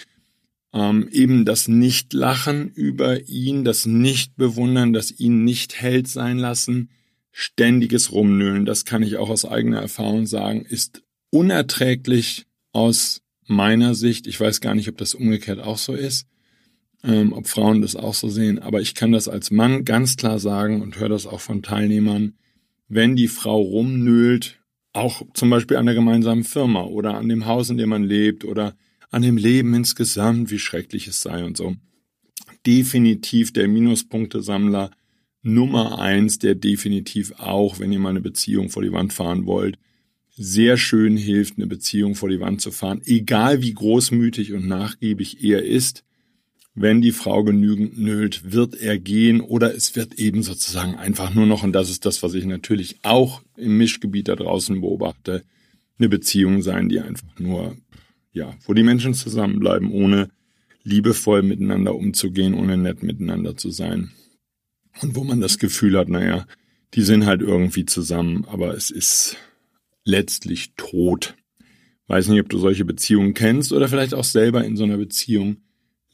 ähm, 0.73 1.09
eben 1.11 1.45
das 1.45 1.69
Nicht-Lachen 1.69 2.71
über 2.71 3.29
ihn, 3.29 3.65
das 3.65 3.87
Nicht-Bewundern, 3.87 4.93
das 4.93 5.11
ihn 5.19 5.45
nicht 5.45 5.81
Held 5.81 6.09
sein 6.09 6.39
lassen, 6.39 6.91
ständiges 7.33 8.13
Rumnöhlen, 8.13 8.65
das 8.65 8.85
kann 8.85 9.03
ich 9.03 9.17
auch 9.17 9.29
aus 9.29 9.45
eigener 9.45 9.81
Erfahrung 9.81 10.27
sagen, 10.27 10.65
ist 10.65 11.03
unerträglich 11.31 12.47
aus 12.73 13.23
meiner 13.47 13.95
Sicht. 13.95 14.27
Ich 14.27 14.41
weiß 14.41 14.61
gar 14.61 14.75
nicht, 14.75 14.89
ob 14.89 14.97
das 14.97 15.15
umgekehrt 15.15 15.61
auch 15.61 15.79
so 15.79 15.95
ist 15.95 16.27
ähm, 17.05 17.33
ob 17.33 17.47
Frauen 17.47 17.83
das 17.83 17.95
auch 17.95 18.15
so 18.15 18.29
sehen. 18.29 18.59
Aber 18.59 18.81
ich 18.81 18.95
kann 18.95 19.13
das 19.13 19.29
als 19.29 19.51
Mann 19.51 19.85
ganz 19.85 20.17
klar 20.17 20.39
sagen 20.39 20.81
und 20.83 20.99
höre 20.99 21.11
das 21.11 21.27
auch 21.27 21.41
von 21.41 21.63
Teilnehmern. 21.63 22.35
Wenn 22.89 23.15
die 23.15 23.29
Frau 23.29 23.61
rumnölt, 23.61 24.61
auch 24.95 25.23
zum 25.35 25.51
Beispiel 25.51 25.77
an 25.77 25.87
der 25.87 25.95
gemeinsamen 25.95 26.45
Firma 26.45 26.85
oder 26.85 27.15
an 27.15 27.29
dem 27.29 27.47
Haus, 27.47 27.69
in 27.69 27.77
dem 27.77 27.91
man 27.91 28.05
lebt 28.05 28.45
oder 28.45 28.77
an 29.11 29.23
dem 29.23 29.37
Leben 29.37 29.75
insgesamt, 29.75 30.51
wie 30.51 30.59
schrecklich 30.59 31.07
es 31.09 31.21
sei 31.21 31.45
und 31.45 31.57
so. 31.57 31.77
Definitiv 32.67 33.53
der 33.53 33.69
Minuspunktesammler 33.69 34.91
Nummer 35.43 35.99
eins, 35.99 36.39
der 36.39 36.55
definitiv 36.55 37.33
auch, 37.39 37.79
wenn 37.79 37.93
ihr 37.93 37.99
mal 37.99 38.11
eine 38.11 38.23
Beziehung 38.23 38.71
vor 38.71 38.83
die 38.83 38.93
Wand 38.93 39.13
fahren 39.13 39.45
wollt, 39.45 39.79
sehr 40.37 40.77
schön 40.77 41.17
hilft, 41.17 41.59
eine 41.59 41.67
Beziehung 41.67 42.15
vor 42.15 42.29
die 42.29 42.41
Wand 42.41 42.61
zu 42.61 42.71
fahren, 42.71 43.03
egal 43.05 43.63
wie 43.63 43.75
großmütig 43.75 44.53
und 44.53 44.67
nachgiebig 44.67 45.45
er 45.45 45.63
ist 45.63 46.03
wenn 46.75 47.01
die 47.01 47.13
Frau 47.13 47.45
genügend 47.45 47.99
nölt, 47.99 48.53
wird 48.53 48.75
er 48.75 48.99
gehen 48.99 49.41
oder 49.41 49.75
es 49.75 49.95
wird 49.95 50.15
eben 50.15 50.43
sozusagen 50.43 50.97
einfach 50.97 51.33
nur 51.33 51.47
noch, 51.47 51.63
und 51.63 51.73
das 51.73 51.89
ist 51.89 52.05
das, 52.05 52.23
was 52.23 52.35
ich 52.35 52.45
natürlich 52.47 52.99
auch 53.03 53.43
im 53.57 53.79
Mischgebiet 53.79 54.29
da 54.29 54.35
draußen 54.35 54.81
beobachte, 54.81 55.45
eine 55.99 56.09
Beziehung 56.09 56.63
sein, 56.63 56.89
die 56.89 56.99
einfach 56.99 57.39
nur, 57.39 57.77
ja, 58.33 58.57
wo 58.67 58.75
die 58.75 58.83
Menschen 58.83 59.15
zusammenbleiben, 59.15 59.91
ohne 59.93 60.31
liebevoll 60.83 61.43
miteinander 61.43 61.95
umzugehen, 61.95 62.55
ohne 62.55 62.77
nett 62.77 63.05
miteinander 63.05 63.57
zu 63.57 63.71
sein. 63.71 64.11
Und 65.01 65.15
wo 65.15 65.23
man 65.23 65.41
das 65.41 65.59
Gefühl 65.59 65.97
hat, 65.97 66.09
naja, 66.09 66.47
die 66.95 67.03
sind 67.03 67.25
halt 67.25 67.41
irgendwie 67.41 67.87
zusammen, 67.87 68.45
aber 68.47 68.75
es 68.75 68.91
ist 68.91 69.37
letztlich 70.05 70.75
tot. 70.77 71.37
Weiß 72.09 72.29
nicht, 72.29 72.41
ob 72.41 72.49
du 72.49 72.59
solche 72.59 72.85
Beziehungen 72.85 73.35
kennst 73.35 73.73
oder 73.73 73.89
vielleicht 73.89 74.15
auch 74.15 74.25
selber 74.25 74.65
in 74.65 74.77
so 74.77 74.85
einer 74.85 74.99
Beziehung 74.99 75.59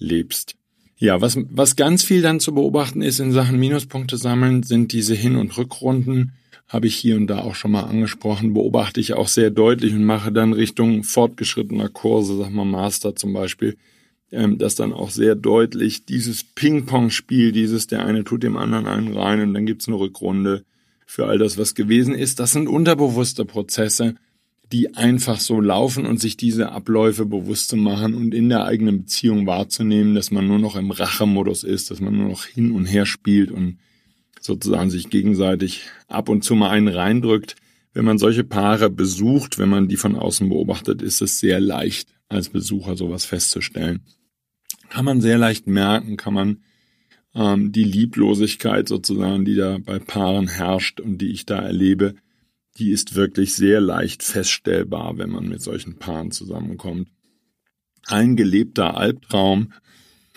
lebst. 0.00 0.56
Ja, 0.98 1.20
was, 1.20 1.38
was 1.50 1.76
ganz 1.76 2.02
viel 2.02 2.20
dann 2.20 2.40
zu 2.40 2.52
beobachten 2.52 3.00
ist 3.00 3.20
in 3.20 3.32
Sachen 3.32 3.58
Minuspunkte 3.58 4.18
sammeln, 4.18 4.62
sind 4.62 4.92
diese 4.92 5.14
Hin- 5.14 5.36
und 5.36 5.56
Rückrunden. 5.56 6.32
Habe 6.68 6.88
ich 6.88 6.94
hier 6.94 7.16
und 7.16 7.26
da 7.26 7.38
auch 7.38 7.54
schon 7.54 7.70
mal 7.72 7.84
angesprochen, 7.84 8.52
beobachte 8.52 9.00
ich 9.00 9.14
auch 9.14 9.28
sehr 9.28 9.50
deutlich 9.50 9.94
und 9.94 10.04
mache 10.04 10.30
dann 10.30 10.52
Richtung 10.52 11.02
fortgeschrittener 11.02 11.88
Kurse, 11.88 12.36
sag 12.36 12.50
mal 12.50 12.64
Master 12.64 13.16
zum 13.16 13.32
Beispiel, 13.32 13.76
ähm, 14.30 14.58
dass 14.58 14.74
dann 14.74 14.92
auch 14.92 15.10
sehr 15.10 15.34
deutlich 15.34 16.04
dieses 16.04 16.44
Ping-Pong-Spiel, 16.44 17.52
dieses 17.52 17.86
der 17.86 18.04
eine 18.04 18.22
tut 18.22 18.42
dem 18.42 18.56
anderen 18.56 18.86
einen 18.86 19.16
rein 19.16 19.40
und 19.40 19.54
dann 19.54 19.66
gibt's 19.66 19.88
eine 19.88 19.98
Rückrunde 19.98 20.64
für 21.06 21.26
all 21.26 21.38
das, 21.38 21.58
was 21.58 21.74
gewesen 21.74 22.14
ist. 22.14 22.38
Das 22.38 22.52
sind 22.52 22.68
unterbewusste 22.68 23.44
Prozesse, 23.44 24.14
die 24.72 24.94
einfach 24.94 25.40
so 25.40 25.60
laufen 25.60 26.06
und 26.06 26.20
sich 26.20 26.36
diese 26.36 26.70
Abläufe 26.70 27.26
bewusst 27.26 27.68
zu 27.68 27.76
machen 27.76 28.14
und 28.14 28.32
in 28.32 28.48
der 28.48 28.64
eigenen 28.64 28.98
Beziehung 28.98 29.46
wahrzunehmen, 29.46 30.14
dass 30.14 30.30
man 30.30 30.46
nur 30.46 30.58
noch 30.58 30.76
im 30.76 30.92
Rachemodus 30.92 31.64
ist, 31.64 31.90
dass 31.90 32.00
man 32.00 32.16
nur 32.16 32.28
noch 32.28 32.44
hin 32.44 32.70
und 32.70 32.86
her 32.86 33.04
spielt 33.04 33.50
und 33.50 33.78
sozusagen 34.40 34.90
sich 34.90 35.10
gegenseitig 35.10 35.82
ab 36.06 36.28
und 36.28 36.44
zu 36.44 36.54
mal 36.54 36.70
einen 36.70 36.88
reindrückt. 36.88 37.56
Wenn 37.92 38.04
man 38.04 38.18
solche 38.18 38.44
Paare 38.44 38.90
besucht, 38.90 39.58
wenn 39.58 39.68
man 39.68 39.88
die 39.88 39.96
von 39.96 40.14
außen 40.14 40.48
beobachtet, 40.48 41.02
ist 41.02 41.20
es 41.20 41.40
sehr 41.40 41.58
leicht, 41.58 42.08
als 42.28 42.48
Besucher 42.48 42.96
sowas 42.96 43.24
festzustellen. 43.24 44.02
Kann 44.88 45.04
man 45.04 45.20
sehr 45.20 45.38
leicht 45.38 45.66
merken, 45.66 46.16
kann 46.16 46.34
man 46.34 46.58
ähm, 47.34 47.72
die 47.72 47.84
Lieblosigkeit 47.84 48.88
sozusagen, 48.88 49.44
die 49.44 49.56
da 49.56 49.78
bei 49.78 49.98
Paaren 49.98 50.46
herrscht 50.46 51.00
und 51.00 51.18
die 51.18 51.30
ich 51.30 51.44
da 51.44 51.58
erlebe, 51.58 52.14
die 52.78 52.90
ist 52.90 53.14
wirklich 53.14 53.54
sehr 53.54 53.80
leicht 53.80 54.22
feststellbar, 54.22 55.18
wenn 55.18 55.30
man 55.30 55.48
mit 55.48 55.62
solchen 55.62 55.96
Paaren 55.98 56.30
zusammenkommt. 56.30 57.08
Ein 58.06 58.36
gelebter 58.36 58.96
Albtraum 58.96 59.72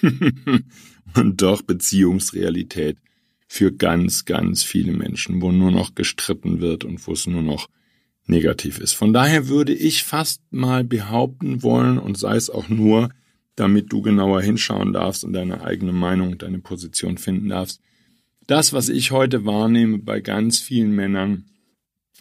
und 1.15 1.41
doch 1.41 1.61
Beziehungsrealität 1.61 2.97
für 3.47 3.71
ganz, 3.71 4.25
ganz 4.25 4.63
viele 4.63 4.93
Menschen, 4.93 5.41
wo 5.41 5.51
nur 5.51 5.71
noch 5.71 5.95
gestritten 5.95 6.59
wird 6.59 6.83
und 6.83 7.05
wo 7.07 7.13
es 7.13 7.27
nur 7.27 7.43
noch 7.43 7.69
negativ 8.25 8.79
ist. 8.79 8.93
Von 8.93 9.13
daher 9.13 9.47
würde 9.47 9.73
ich 9.73 10.03
fast 10.03 10.41
mal 10.51 10.83
behaupten 10.83 11.61
wollen, 11.61 11.97
und 11.97 12.17
sei 12.17 12.35
es 12.35 12.49
auch 12.49 12.69
nur, 12.69 13.09
damit 13.55 13.91
du 13.91 14.01
genauer 14.01 14.41
hinschauen 14.41 14.93
darfst 14.93 15.23
und 15.23 15.33
deine 15.33 15.61
eigene 15.63 15.91
Meinung, 15.91 16.37
deine 16.37 16.59
Position 16.59 17.17
finden 17.17 17.49
darfst. 17.49 17.79
Das, 18.47 18.73
was 18.73 18.89
ich 18.89 19.11
heute 19.11 19.45
wahrnehme 19.45 19.99
bei 19.99 20.19
ganz 20.19 20.59
vielen 20.59 20.95
Männern, 20.95 21.45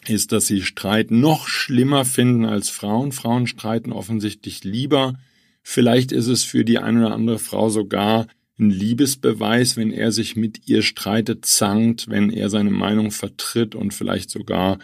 ist, 0.09 0.31
dass 0.31 0.47
sie 0.47 0.61
Streit 0.61 1.11
noch 1.11 1.47
schlimmer 1.47 2.05
finden 2.05 2.45
als 2.45 2.69
Frauen. 2.69 3.11
Frauen 3.11 3.47
streiten 3.47 3.91
offensichtlich 3.91 4.63
lieber. 4.63 5.19
Vielleicht 5.61 6.11
ist 6.11 6.27
es 6.27 6.43
für 6.43 6.65
die 6.65 6.79
eine 6.79 7.05
oder 7.05 7.15
andere 7.15 7.39
Frau 7.39 7.69
sogar 7.69 8.27
ein 8.59 8.69
Liebesbeweis, 8.69 9.77
wenn 9.77 9.91
er 9.91 10.11
sich 10.11 10.35
mit 10.35 10.67
ihr 10.67 10.83
streitet, 10.83 11.45
zankt, 11.45 12.09
wenn 12.09 12.29
er 12.29 12.49
seine 12.49 12.71
Meinung 12.71 13.11
vertritt 13.11 13.75
und 13.75 13.93
vielleicht 13.93 14.29
sogar 14.29 14.79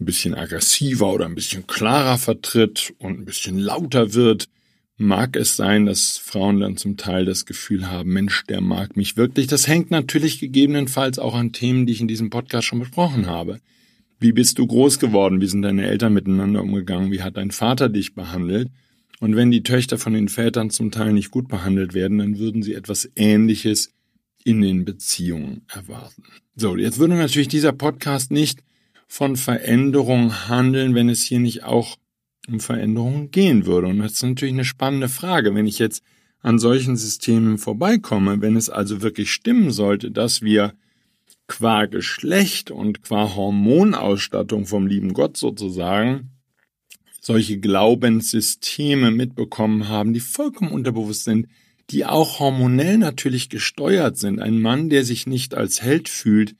ein 0.00 0.04
bisschen 0.04 0.34
aggressiver 0.34 1.12
oder 1.12 1.26
ein 1.26 1.34
bisschen 1.34 1.66
klarer 1.66 2.18
vertritt 2.18 2.94
und 2.98 3.20
ein 3.20 3.24
bisschen 3.24 3.58
lauter 3.58 4.14
wird, 4.14 4.48
mag 4.96 5.36
es 5.36 5.56
sein, 5.56 5.86
dass 5.86 6.18
Frauen 6.18 6.60
dann 6.60 6.76
zum 6.76 6.96
Teil 6.96 7.24
das 7.24 7.46
Gefühl 7.46 7.90
haben, 7.90 8.12
Mensch, 8.12 8.44
der 8.44 8.60
mag 8.60 8.96
mich 8.96 9.16
wirklich. 9.16 9.46
Das 9.48 9.66
hängt 9.66 9.90
natürlich 9.90 10.38
gegebenenfalls 10.38 11.18
auch 11.18 11.34
an 11.34 11.52
Themen, 11.52 11.86
die 11.86 11.92
ich 11.94 12.00
in 12.00 12.08
diesem 12.08 12.30
Podcast 12.30 12.66
schon 12.66 12.80
besprochen 12.80 13.26
habe. 13.26 13.60
Wie 14.24 14.32
bist 14.32 14.58
du 14.58 14.66
groß 14.66 15.00
geworden? 15.00 15.42
Wie 15.42 15.46
sind 15.46 15.60
deine 15.60 15.84
Eltern 15.84 16.14
miteinander 16.14 16.62
umgegangen? 16.62 17.12
Wie 17.12 17.20
hat 17.20 17.36
dein 17.36 17.50
Vater 17.50 17.90
dich 17.90 18.14
behandelt? 18.14 18.70
Und 19.20 19.36
wenn 19.36 19.50
die 19.50 19.62
Töchter 19.62 19.98
von 19.98 20.14
den 20.14 20.30
Vätern 20.30 20.70
zum 20.70 20.90
Teil 20.90 21.12
nicht 21.12 21.30
gut 21.30 21.46
behandelt 21.46 21.92
werden, 21.92 22.16
dann 22.16 22.38
würden 22.38 22.62
sie 22.62 22.72
etwas 22.72 23.06
Ähnliches 23.16 23.92
in 24.42 24.62
den 24.62 24.86
Beziehungen 24.86 25.66
erwarten. 25.68 26.22
So, 26.56 26.74
jetzt 26.74 26.98
würde 26.98 27.16
natürlich 27.16 27.48
dieser 27.48 27.72
Podcast 27.72 28.30
nicht 28.30 28.64
von 29.08 29.36
Veränderung 29.36 30.48
handeln, 30.48 30.94
wenn 30.94 31.10
es 31.10 31.22
hier 31.22 31.40
nicht 31.40 31.64
auch 31.64 31.98
um 32.48 32.60
Veränderungen 32.60 33.30
gehen 33.30 33.66
würde. 33.66 33.88
Und 33.88 33.98
das 33.98 34.12
ist 34.12 34.22
natürlich 34.22 34.54
eine 34.54 34.64
spannende 34.64 35.10
Frage. 35.10 35.54
Wenn 35.54 35.66
ich 35.66 35.78
jetzt 35.78 36.02
an 36.40 36.58
solchen 36.58 36.96
Systemen 36.96 37.58
vorbeikomme, 37.58 38.40
wenn 38.40 38.56
es 38.56 38.70
also 38.70 39.02
wirklich 39.02 39.34
stimmen 39.34 39.70
sollte, 39.70 40.10
dass 40.10 40.40
wir 40.40 40.72
qua 41.46 41.86
Geschlecht 41.86 42.70
und 42.70 43.02
qua 43.02 43.34
Hormonausstattung 43.34 44.66
vom 44.66 44.86
lieben 44.86 45.12
Gott 45.12 45.36
sozusagen 45.36 46.30
solche 47.20 47.58
Glaubenssysteme 47.58 49.10
mitbekommen 49.10 49.88
haben, 49.88 50.12
die 50.12 50.20
vollkommen 50.20 50.72
unterbewusst 50.72 51.24
sind, 51.24 51.48
die 51.90 52.04
auch 52.04 52.38
hormonell 52.38 52.98
natürlich 52.98 53.48
gesteuert 53.48 54.18
sind. 54.18 54.40
Ein 54.40 54.60
Mann, 54.60 54.90
der 54.90 55.04
sich 55.04 55.26
nicht 55.26 55.54
als 55.54 55.82
Held 55.82 56.08
fühlt, 56.08 56.54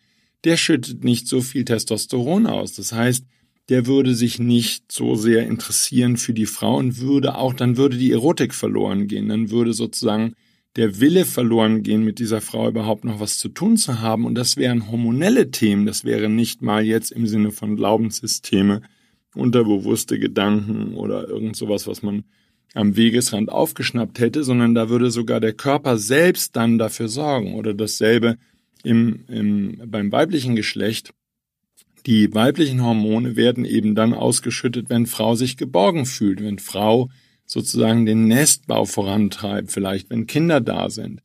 der 0.44 0.57
schüttet 0.57 1.05
nicht 1.05 1.27
so 1.27 1.40
viel 1.40 1.64
Testosteron 1.64 2.47
aus. 2.47 2.75
Das 2.75 2.92
heißt, 2.92 3.25
der 3.70 3.87
würde 3.87 4.14
sich 4.14 4.38
nicht 4.38 4.92
so 4.92 5.14
sehr 5.14 5.47
interessieren 5.47 6.16
für 6.18 6.35
die 6.35 6.47
Frau 6.47 6.77
und 6.77 6.99
würde 6.99 7.37
auch, 7.37 7.55
dann 7.55 7.77
würde 7.77 7.97
die 7.97 8.12
Erotik 8.12 8.55
verloren 8.55 9.07
gehen. 9.07 9.29
Dann 9.29 9.51
würde 9.51 9.73
sozusagen 9.73 10.35
der 10.76 11.00
Wille 11.00 11.24
verloren 11.24 11.82
gehen, 11.82 12.04
mit 12.04 12.18
dieser 12.18 12.40
Frau 12.40 12.68
überhaupt 12.68 13.04
noch 13.04 13.20
was 13.20 13.38
zu 13.38 13.48
tun 13.48 13.76
zu 13.76 14.00
haben. 14.00 14.24
Und 14.24 14.34
das 14.34 14.56
wären 14.56 14.90
hormonelle 14.90 15.50
Themen. 15.50 15.87
Das 15.87 16.04
wäre 16.04 16.28
nicht 16.28 16.62
mal 16.62 16.84
jetzt 16.84 17.12
im 17.12 17.26
Sinne 17.26 17.52
von 17.52 17.76
Glaubenssysteme, 17.76 18.82
unterbewusste 19.34 20.18
Gedanken 20.18 20.94
oder 20.94 21.28
irgend 21.28 21.56
sowas, 21.56 21.87
was 21.87 22.02
man 22.02 22.24
am 22.74 22.96
Wegesrand 22.96 23.50
aufgeschnappt 23.50 24.18
hätte, 24.18 24.42
sondern 24.42 24.74
da 24.74 24.88
würde 24.88 25.10
sogar 25.10 25.38
der 25.38 25.52
Körper 25.52 25.96
selbst 25.96 26.56
dann 26.56 26.76
dafür 26.76 27.08
sorgen 27.08 27.54
oder 27.54 27.72
dasselbe 27.72 28.37
im, 28.82 29.24
im, 29.28 29.80
beim 29.87 30.10
weiblichen 30.10 30.56
Geschlecht. 30.56 31.14
Die 32.06 32.34
weiblichen 32.34 32.82
Hormone 32.82 33.37
werden 33.37 33.64
eben 33.64 33.94
dann 33.94 34.12
ausgeschüttet, 34.12 34.90
wenn 34.90 35.06
Frau 35.06 35.37
sich 35.37 35.56
geborgen 35.56 36.04
fühlt, 36.04 36.42
wenn 36.42 36.58
Frau 36.58 37.10
sozusagen 37.55 38.05
den 38.05 38.29
Nestbau 38.29 38.85
vorantreibt, 38.85 39.73
vielleicht 39.73 40.11
wenn 40.11 40.27
Kinder 40.27 40.61
da 40.61 40.90
sind 40.90 41.23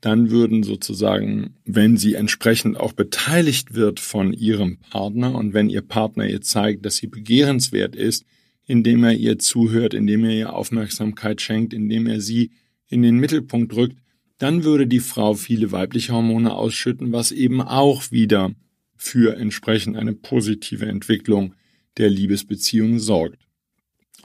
dann 0.00 0.30
würden 0.30 0.62
sozusagen, 0.62 1.54
wenn 1.64 1.96
sie 1.96 2.14
entsprechend 2.14 2.78
auch 2.78 2.92
beteiligt 2.92 3.74
wird 3.74 3.98
von 3.98 4.32
ihrem 4.32 4.78
Partner 4.78 5.34
und 5.34 5.52
wenn 5.52 5.68
ihr 5.68 5.82
Partner 5.82 6.26
ihr 6.28 6.40
zeigt, 6.40 6.86
dass 6.86 6.96
sie 6.96 7.08
begehrenswert 7.08 7.96
ist, 7.96 8.24
indem 8.66 9.02
er 9.02 9.14
ihr 9.14 9.38
zuhört, 9.40 9.94
indem 9.94 10.24
er 10.24 10.32
ihr 10.32 10.52
Aufmerksamkeit 10.52 11.40
schenkt, 11.40 11.72
indem 11.72 12.06
er 12.06 12.20
sie 12.20 12.52
in 12.88 13.02
den 13.02 13.18
Mittelpunkt 13.18 13.74
rückt, 13.74 13.98
dann 14.38 14.64
würde 14.64 14.86
die 14.86 15.00
Frau 15.00 15.34
viele 15.34 15.72
weibliche 15.72 16.12
Hormone 16.12 16.54
ausschütten, 16.54 17.10
was 17.12 17.32
eben 17.32 17.60
auch 17.60 18.10
wieder 18.10 18.52
für 18.96 19.36
entsprechend 19.36 19.96
eine 19.96 20.12
positive 20.12 20.86
Entwicklung 20.86 21.54
der 21.96 22.10
Liebesbeziehung 22.10 22.98
sorgt. 22.98 23.45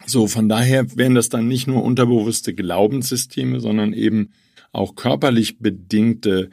So, 0.05 0.27
von 0.27 0.49
daher 0.49 0.95
wären 0.97 1.15
das 1.15 1.29
dann 1.29 1.47
nicht 1.47 1.67
nur 1.67 1.83
unterbewusste 1.83 2.53
Glaubenssysteme, 2.53 3.59
sondern 3.59 3.93
eben 3.93 4.31
auch 4.71 4.95
körperlich 4.95 5.59
bedingte 5.59 6.49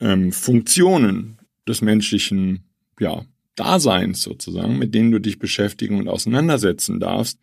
ähm, 0.00 0.32
Funktionen 0.32 1.38
des 1.68 1.82
menschlichen 1.82 2.64
ja, 2.98 3.24
Daseins 3.54 4.22
sozusagen, 4.22 4.78
mit 4.78 4.94
denen 4.94 5.10
du 5.10 5.18
dich 5.18 5.38
beschäftigen 5.38 5.98
und 5.98 6.08
auseinandersetzen 6.08 7.00
darfst. 7.00 7.38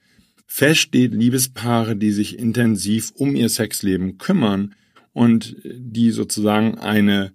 Fest 0.45 0.79
steht 0.79 1.13
Liebespaare, 1.13 1.95
die 1.95 2.11
sich 2.11 2.39
intensiv 2.39 3.11
um 3.15 3.35
ihr 3.35 3.49
Sexleben 3.49 4.17
kümmern 4.17 4.75
und 5.13 5.57
die 5.63 6.11
sozusagen 6.11 6.77
eine 6.77 7.33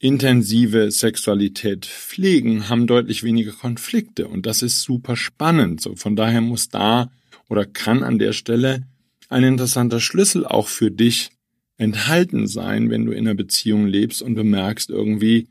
intensive 0.00 0.90
Sexualität 0.90 1.86
pflegen, 1.86 2.68
haben 2.68 2.86
deutlich 2.86 3.22
weniger 3.22 3.52
Konflikte 3.52 4.28
und 4.28 4.46
das 4.46 4.62
ist 4.62 4.82
super 4.82 5.16
spannend. 5.16 5.80
So 5.80 5.96
von 5.96 6.14
daher 6.14 6.40
muss 6.40 6.68
da 6.68 7.10
oder 7.48 7.64
kann 7.64 8.02
an 8.02 8.18
der 8.18 8.32
Stelle 8.32 8.86
ein 9.28 9.44
interessanter 9.44 10.00
Schlüssel 10.00 10.46
auch 10.46 10.68
für 10.68 10.90
dich 10.90 11.30
enthalten 11.76 12.46
sein, 12.46 12.90
wenn 12.90 13.06
du 13.06 13.12
in 13.12 13.26
einer 13.26 13.34
Beziehung 13.34 13.86
lebst 13.86 14.22
und 14.22 14.34
bemerkst 14.34 14.90
irgendwie, 14.90 15.48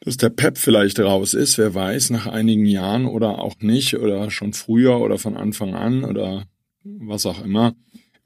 dass 0.00 0.16
der 0.16 0.30
Pep 0.30 0.58
vielleicht 0.58 1.00
raus 1.00 1.34
ist, 1.34 1.58
wer 1.58 1.74
weiß, 1.74 2.10
nach 2.10 2.26
einigen 2.26 2.66
Jahren 2.66 3.06
oder 3.06 3.38
auch 3.40 3.56
nicht 3.60 3.96
oder 3.96 4.30
schon 4.30 4.52
früher 4.52 5.00
oder 5.00 5.18
von 5.18 5.36
Anfang 5.36 5.74
an 5.74 6.04
oder 6.04 6.46
was 6.84 7.26
auch 7.26 7.44
immer, 7.44 7.74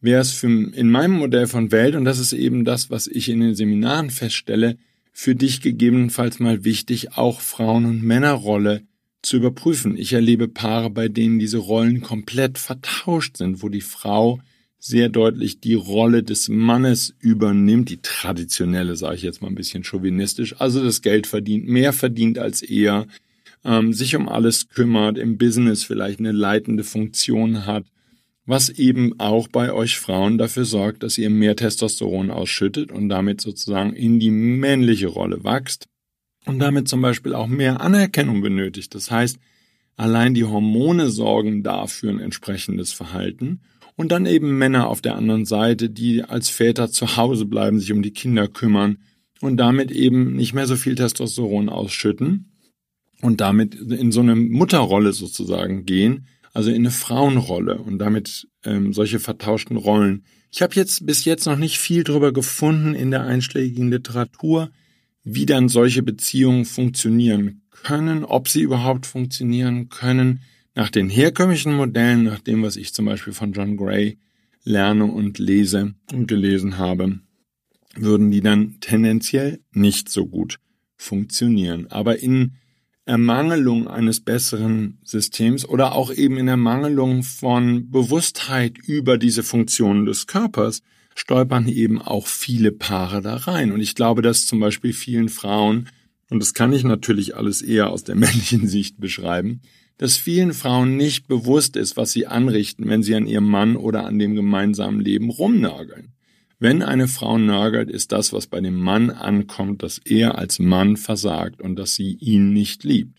wäre 0.01 0.21
es 0.21 0.33
für, 0.33 0.47
in 0.47 0.91
meinem 0.91 1.15
Modell 1.15 1.47
von 1.47 1.73
Welt, 1.73 1.95
und 1.95 2.05
das 2.05 2.19
ist 2.19 2.33
eben 2.33 2.65
das, 2.65 2.91
was 2.91 3.07
ich 3.07 3.29
in 3.29 3.41
den 3.41 3.55
Seminaren 3.55 4.11
feststelle, 4.11 4.77
für 5.13 5.35
dich 5.35 5.61
gegebenenfalls 5.61 6.39
mal 6.41 6.65
wichtig, 6.65 7.17
auch 7.17 7.41
Frauen- 7.41 7.87
und 7.87 8.03
Männerrolle 8.03 8.83
zu 9.23 9.37
überprüfen. 9.37 9.97
Ich 9.97 10.13
erlebe 10.13 10.49
Paare, 10.49 10.91
bei 10.91 11.09
denen 11.09 11.39
diese 11.39 11.59
Rollen 11.59 12.03
komplett 12.03 12.59
vertauscht 12.59 13.37
sind, 13.37 13.63
wo 13.63 13.69
die 13.69 13.81
Frau 13.81 14.41
sehr 14.79 15.09
deutlich 15.09 15.61
die 15.61 15.75
Rolle 15.75 16.25
des 16.25 16.49
Mannes 16.49 17.15
übernimmt, 17.21 17.89
die 17.89 18.03
traditionelle, 18.03 18.97
sage 18.97 19.15
ich 19.15 19.23
jetzt 19.23 19.41
mal 19.41 19.49
ein 19.49 19.55
bisschen 19.55 19.85
chauvinistisch, 19.85 20.57
also 20.59 20.83
das 20.83 21.03
Geld 21.03 21.29
verdient, 21.29 21.69
mehr 21.69 21.93
verdient 21.93 22.39
als 22.39 22.63
er, 22.63 23.07
ähm, 23.65 23.93
sich 23.93 24.17
um 24.17 24.29
alles 24.29 24.69
kümmert, 24.69 25.19
im 25.19 25.39
Business 25.39 25.85
vielleicht 25.85 26.19
eine 26.19 26.33
leitende 26.33 26.83
Funktion 26.83 27.65
hat, 27.65 27.85
was 28.45 28.71
eben 28.71 29.21
auch 29.21 29.47
bei 29.47 29.73
euch 29.73 29.99
Frauen 29.99 30.37
dafür 30.37 30.65
sorgt, 30.65 31.05
dass 31.05 31.17
ihr 31.17 31.31
mehr 31.31 31.55
Testosteron 31.55 32.33
ausschüttet 32.33 32.91
und 32.91 33.09
damit 33.09 33.41
sozusagen 33.41 33.93
in 33.93 34.19
die 34.19 34.33
männliche 34.33 35.07
Rolle 35.07 35.45
wächst 35.45 35.87
und 36.47 36.59
damit 36.59 36.89
zum 36.89 37.01
Beispiel 37.01 37.35
auch 37.35 37.47
mehr 37.47 37.81
Anerkennung 37.81 38.41
benötigt. 38.41 38.95
Das 38.95 39.11
heißt, 39.11 39.39
allein 39.97 40.35
die 40.35 40.45
Hormone 40.45 41.11
sorgen 41.11 41.63
dafür 41.63 42.11
ein 42.11 42.21
entsprechendes 42.21 42.93
Verhalten 42.93 43.61
und 43.97 44.11
dann 44.11 44.27
eben 44.27 44.59
Männer 44.59 44.89
auf 44.89 45.01
der 45.01 45.17
anderen 45.17 45.45
Seite, 45.45 45.91
die 45.91 46.23
als 46.25 46.49
Väter 46.49 46.91
zu 46.91 47.17
Hause 47.17 47.45
bleiben, 47.45 47.79
sich 47.79 47.93
um 47.93 48.03
die 48.03 48.13
Kinder 48.13 48.49
kümmern 48.49 48.99
und 49.41 49.57
damit 49.57 49.91
eben 49.91 50.35
nicht 50.35 50.55
mehr 50.55 50.67
so 50.67 50.77
viel 50.77 50.95
Testosteron 50.95 51.69
ausschütten 51.69 52.53
und 53.21 53.41
damit 53.41 53.75
in 53.75 54.13
so 54.13 54.21
eine 54.21 54.35
Mutterrolle 54.35 55.13
sozusagen 55.13 55.85
gehen, 55.85 56.27
also 56.53 56.71
in 56.71 56.77
eine 56.77 56.91
Frauenrolle 56.91 57.79
und 57.79 57.99
damit 57.99 58.49
ähm, 58.65 58.93
solche 58.93 59.21
vertauschten 59.21 59.77
Rollen. 59.77 60.25
Ich 60.51 60.63
habe 60.63 60.75
jetzt 60.75 61.07
bis 61.07 61.25
jetzt 61.25 61.47
noch 61.47 61.57
nicht 61.57 61.79
viel 61.79 62.05
drüber 62.05 62.33
gefunden 62.33 62.95
in 62.95 63.11
der 63.11 63.23
einschlägigen 63.23 63.91
Literatur, 63.91 64.71
wie 65.25 65.47
dann 65.47 65.69
solche 65.69 66.03
Beziehungen 66.03 66.65
funktionieren 66.65 67.63
können, 67.71 68.25
ob 68.25 68.49
sie 68.49 68.63
überhaupt 68.63 69.07
funktionieren 69.07 69.89
können. 69.89 70.41
Nach 70.75 70.91
den 70.91 71.09
herkömmlichen 71.09 71.75
Modellen, 71.75 72.25
nach 72.25 72.41
dem, 72.41 72.63
was 72.63 72.77
ich 72.77 72.95
zum 72.95 73.07
Beispiel 73.07 73.33
von 73.33 73.53
John 73.53 73.77
Gray 73.77 74.19
lerne 74.65 75.05
und 75.05 75.39
lese 75.39 75.95
und 76.13 76.27
gelesen 76.29 76.79
habe, 76.79 77.21
würden 77.95 78.31
die 78.31 78.41
dann 78.41 78.79
tendenziell 78.81 79.61
nicht 79.73 80.09
so 80.09 80.27
gut 80.27 80.59
funktionieren. 80.97 81.89
Aber 81.89 82.21
in 82.21 82.53
Ermangelung 83.05 83.89
eines 83.89 84.21
besseren 84.21 84.99
Systems 85.03 85.69
oder 85.69 85.93
auch 85.93 86.13
eben 86.13 86.39
in 86.39 86.49
Ermangelung 86.49 87.25
von 87.25 87.91
Bewusstheit 87.91 88.79
über 88.79 89.19
diese 89.19 89.43
Funktionen 89.43 90.07
des 90.07 90.27
Körpers 90.29 90.83
stolpern 91.15 91.69
eben 91.69 92.01
auch 92.01 92.27
viele 92.27 92.73
Paare 92.73 93.23
da 93.23 93.37
rein. 93.37 93.73
Und 93.73 93.81
ich 93.81 93.95
glaube, 93.95 94.23
dass 94.23 94.47
zum 94.47 94.61
Beispiel 94.61 94.93
vielen 94.93 95.29
Frauen, 95.29 95.89
und 96.31 96.41
das 96.41 96.55
kann 96.55 96.73
ich 96.73 96.85
natürlich 96.85 97.37
alles 97.37 97.63
eher 97.63 97.91
aus 97.91 98.05
der 98.05 98.15
männlichen 98.17 98.67
Sicht 98.67 99.01
beschreiben, 99.01 99.61
dass 99.99 100.17
vielen 100.17 100.53
Frauen 100.53 100.97
nicht 100.97 101.29
bewusst 101.29 101.77
ist, 101.77 101.97
was 101.97 102.13
sie 102.13 102.27
anrichten, 102.27 102.89
wenn 102.89 103.03
sie 103.03 103.15
an 103.15 103.27
ihrem 103.27 103.49
Mann 103.49 103.77
oder 103.77 104.05
an 104.05 104.19
dem 104.19 104.35
gemeinsamen 104.35 105.01
Leben 105.01 105.31
rumnörgeln. 105.31 106.13
Wenn 106.59 106.83
eine 106.83 107.09
Frau 107.09 107.39
nörgelt, 107.39 107.91
ist 107.91 108.13
das, 108.13 108.33
was 108.33 108.47
bei 108.47 108.61
dem 108.61 108.79
Mann 108.79 109.11
ankommt, 109.11 109.83
dass 109.83 109.99
er 109.99 110.39
als 110.39 110.59
Mann 110.59 110.97
versagt 110.97 111.61
und 111.61 111.77
dass 111.77 111.95
sie 111.95 112.17
ihn 112.21 112.53
nicht 112.53 112.85
liebt. 112.85 113.19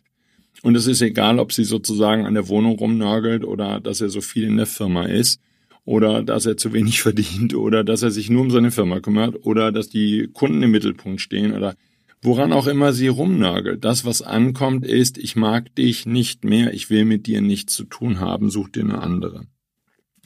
Und 0.62 0.75
es 0.75 0.88
ist 0.88 1.01
egal, 1.01 1.39
ob 1.39 1.51
sie 1.51 1.65
sozusagen 1.65 2.25
an 2.25 2.36
der 2.36 2.47
Wohnung 2.47 2.77
rumnörgelt 2.77 3.43
oder 3.43 3.82
dass 3.82 3.99
er 3.99 4.10
so 4.10 4.21
viel 4.21 4.45
in 4.45 4.56
der 4.56 4.65
Firma 4.65 5.06
ist 5.06 5.41
oder 5.86 6.24
dass 6.24 6.46
er 6.46 6.58
zu 6.58 6.74
wenig 6.74 7.02
verdient 7.04 7.54
oder 7.56 7.84
dass 7.84 8.02
er 8.02 8.12
sich 8.12 8.30
nur 8.30 8.41
um 8.41 8.52
seine 8.52 8.72
Firma 8.72 9.00
kümmert 9.00 9.46
oder 9.46 9.72
dass 9.72 9.89
die 9.89 10.30
Kunden 10.34 10.63
im 10.63 10.72
Mittelpunkt 10.72 11.22
stehen 11.22 11.54
oder 11.54 11.76
woran 12.22 12.54
auch 12.54 12.67
immer 12.67 12.93
sie 12.93 13.10
rumnörgelt. 13.10 13.84
Das, 13.84 14.06
was 14.06 14.22
ankommt, 14.22 14.86
ist, 14.86 15.17
ich 15.17 15.36
mag 15.36 15.76
dich 15.76 16.06
nicht 16.06 16.46
mehr, 16.46 16.74
ich 16.74 16.89
will 16.89 17.06
mit 17.06 17.28
dir 17.28 17.41
nichts 17.41 17.74
zu 17.74 17.84
tun 17.84 18.19
haben, 18.19 18.50
such 18.50 18.69
dir 18.69 18.84
eine 18.84 19.02
andere. 19.02 19.46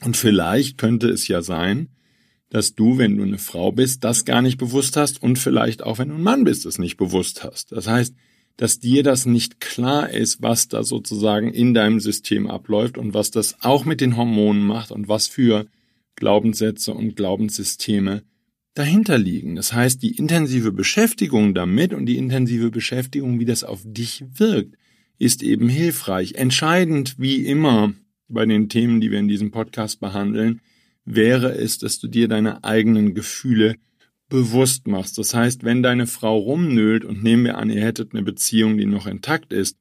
Und 0.04 0.16
vielleicht 0.16 0.78
könnte 0.78 1.08
es 1.08 1.26
ja 1.26 1.42
sein, 1.42 1.88
dass 2.50 2.74
du, 2.74 2.96
wenn 2.98 3.16
du 3.16 3.24
eine 3.24 3.38
Frau 3.38 3.72
bist, 3.72 4.04
das 4.04 4.24
gar 4.24 4.42
nicht 4.42 4.58
bewusst 4.58 4.96
hast 4.96 5.22
und 5.22 5.38
vielleicht 5.38 5.82
auch, 5.82 5.98
wenn 5.98 6.08
du 6.08 6.14
ein 6.14 6.22
Mann 6.22 6.44
bist, 6.44 6.64
es 6.66 6.78
nicht 6.78 6.96
bewusst 6.96 7.44
hast. 7.44 7.72
Das 7.72 7.88
heißt, 7.88 8.14
dass 8.58 8.80
dir 8.80 9.04
das 9.04 9.24
nicht 9.24 9.60
klar 9.60 10.10
ist, 10.10 10.42
was 10.42 10.68
da 10.68 10.82
sozusagen 10.82 11.54
in 11.54 11.74
deinem 11.74 12.00
System 12.00 12.48
abläuft 12.48 12.98
und 12.98 13.14
was 13.14 13.30
das 13.30 13.62
auch 13.62 13.84
mit 13.84 14.00
den 14.00 14.16
Hormonen 14.16 14.66
macht 14.66 14.90
und 14.90 15.08
was 15.08 15.28
für 15.28 15.66
Glaubenssätze 16.16 16.92
und 16.92 17.14
Glaubenssysteme 17.14 18.24
dahinter 18.74 19.16
liegen. 19.16 19.54
Das 19.54 19.72
heißt, 19.72 20.02
die 20.02 20.16
intensive 20.16 20.72
Beschäftigung 20.72 21.54
damit 21.54 21.94
und 21.94 22.06
die 22.06 22.18
intensive 22.18 22.70
Beschäftigung, 22.70 23.38
wie 23.38 23.44
das 23.44 23.62
auf 23.62 23.82
dich 23.84 24.24
wirkt, 24.34 24.76
ist 25.18 25.44
eben 25.44 25.68
hilfreich. 25.68 26.34
Entscheidend, 26.34 27.14
wie 27.16 27.46
immer 27.46 27.92
bei 28.26 28.44
den 28.44 28.68
Themen, 28.68 29.00
die 29.00 29.12
wir 29.12 29.20
in 29.20 29.28
diesem 29.28 29.52
Podcast 29.52 30.00
behandeln, 30.00 30.60
wäre 31.04 31.52
es, 31.52 31.78
dass 31.78 32.00
du 32.00 32.08
dir 32.08 32.26
deine 32.26 32.64
eigenen 32.64 33.14
Gefühle 33.14 33.76
bewusst 34.28 34.86
machst. 34.86 35.18
Das 35.18 35.34
heißt, 35.34 35.64
wenn 35.64 35.82
deine 35.82 36.06
Frau 36.06 36.36
rumnölt 36.38 37.04
und 37.04 37.22
nehmen 37.22 37.44
wir 37.44 37.58
an, 37.58 37.70
ihr 37.70 37.82
hättet 37.82 38.12
eine 38.12 38.22
Beziehung, 38.22 38.76
die 38.76 38.86
noch 38.86 39.06
intakt 39.06 39.52
ist 39.52 39.76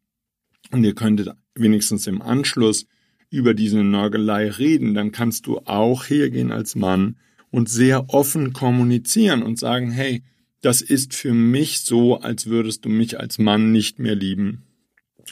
und 0.72 0.84
ihr 0.84 0.96
könntet 0.96 1.30
wenigstens 1.56 2.08
im 2.08 2.22
Anschluss 2.22 2.86
über 3.30 3.54
diese 3.54 3.84
Nörgelei 3.84 4.50
reden, 4.50 4.94
dann 4.94 5.12
kannst 5.12 5.48
du 5.48 5.60
auch 5.66 6.06
hergehen 6.06 6.52
als 6.52 6.76
Mann 6.76 7.18
und 7.52 7.70
sehr 7.70 8.10
offen 8.10 8.54
kommunizieren 8.54 9.44
und 9.44 9.60
sagen, 9.60 9.92
hey, 9.92 10.24
das 10.62 10.82
ist 10.82 11.14
für 11.14 11.34
mich 11.34 11.82
so, 11.82 12.20
als 12.20 12.48
würdest 12.48 12.86
du 12.86 12.90
mich 12.90 13.20
als 13.20 13.38
Mann 13.38 13.72
nicht 13.72 14.00
mehr 14.00 14.16
lieben. 14.16 14.64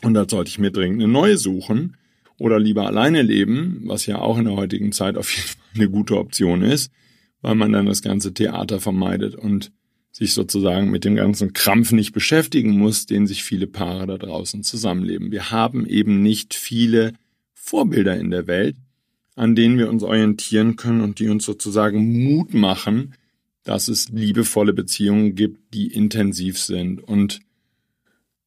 Und 0.04 0.13
da 0.13 0.25
sollte 0.28 0.49
ich 0.49 0.60
mir 0.60 0.71
dringend 0.71 1.01
eine 1.01 1.12
neue 1.12 1.38
suchen 1.38 1.97
oder 2.38 2.60
lieber 2.60 2.86
alleine 2.86 3.21
leben, 3.21 3.82
was 3.86 4.06
ja 4.06 4.19
auch 4.19 4.38
in 4.38 4.45
der 4.45 4.56
heutigen 4.56 4.91
Zeit 4.91 5.17
auf 5.17 5.34
jeden 5.36 5.47
Fall 5.47 5.62
eine 5.75 5.89
gute 5.89 6.17
Option 6.17 6.62
ist, 6.62 6.91
weil 7.45 7.53
man 7.53 7.71
dann 7.71 7.86
das 7.86 8.01
ganze 8.01 8.34
Theater 8.34 8.79
vermeidet 8.79 9.36
und 9.36 9.71
sich 10.12 10.34
sozusagen 10.34 10.89
mit 10.89 11.05
dem 11.05 11.15
ganzen 11.15 11.53
Krampf 11.53 11.91
nicht 11.91 12.12
beschäftigen 12.12 12.71
muss, 12.71 13.05
den 13.05 13.27
sich 13.27 13.43
viele 13.43 13.67
Paare 13.67 14.08
da 14.08 14.17
draußen 14.17 14.63
zusammenleben. 14.63 15.31
Wir 15.31 15.51
haben 15.51 15.86
eben 15.86 16.23
nicht 16.23 16.55
viele 16.55 17.13
Vorbilder 17.53 18.17
in 18.17 18.31
der 18.31 18.47
Welt, 18.47 18.77
an 19.36 19.53
denen 19.53 19.77
wir 19.77 19.89
uns 19.89 20.01
orientieren 20.01 20.75
können 20.75 21.01
und 21.01 21.19
die 21.19 21.29
uns 21.29 21.45
sozusagen 21.45 22.23
Mut 22.23 22.55
machen, 22.55 23.13
dass 23.63 23.89
es 23.89 24.10
liebevolle 24.10 24.73
Beziehungen 24.73 25.36
gibt, 25.36 25.71
die 25.75 25.93
intensiv 25.93 26.58
sind 26.58 26.99
und 26.99 27.41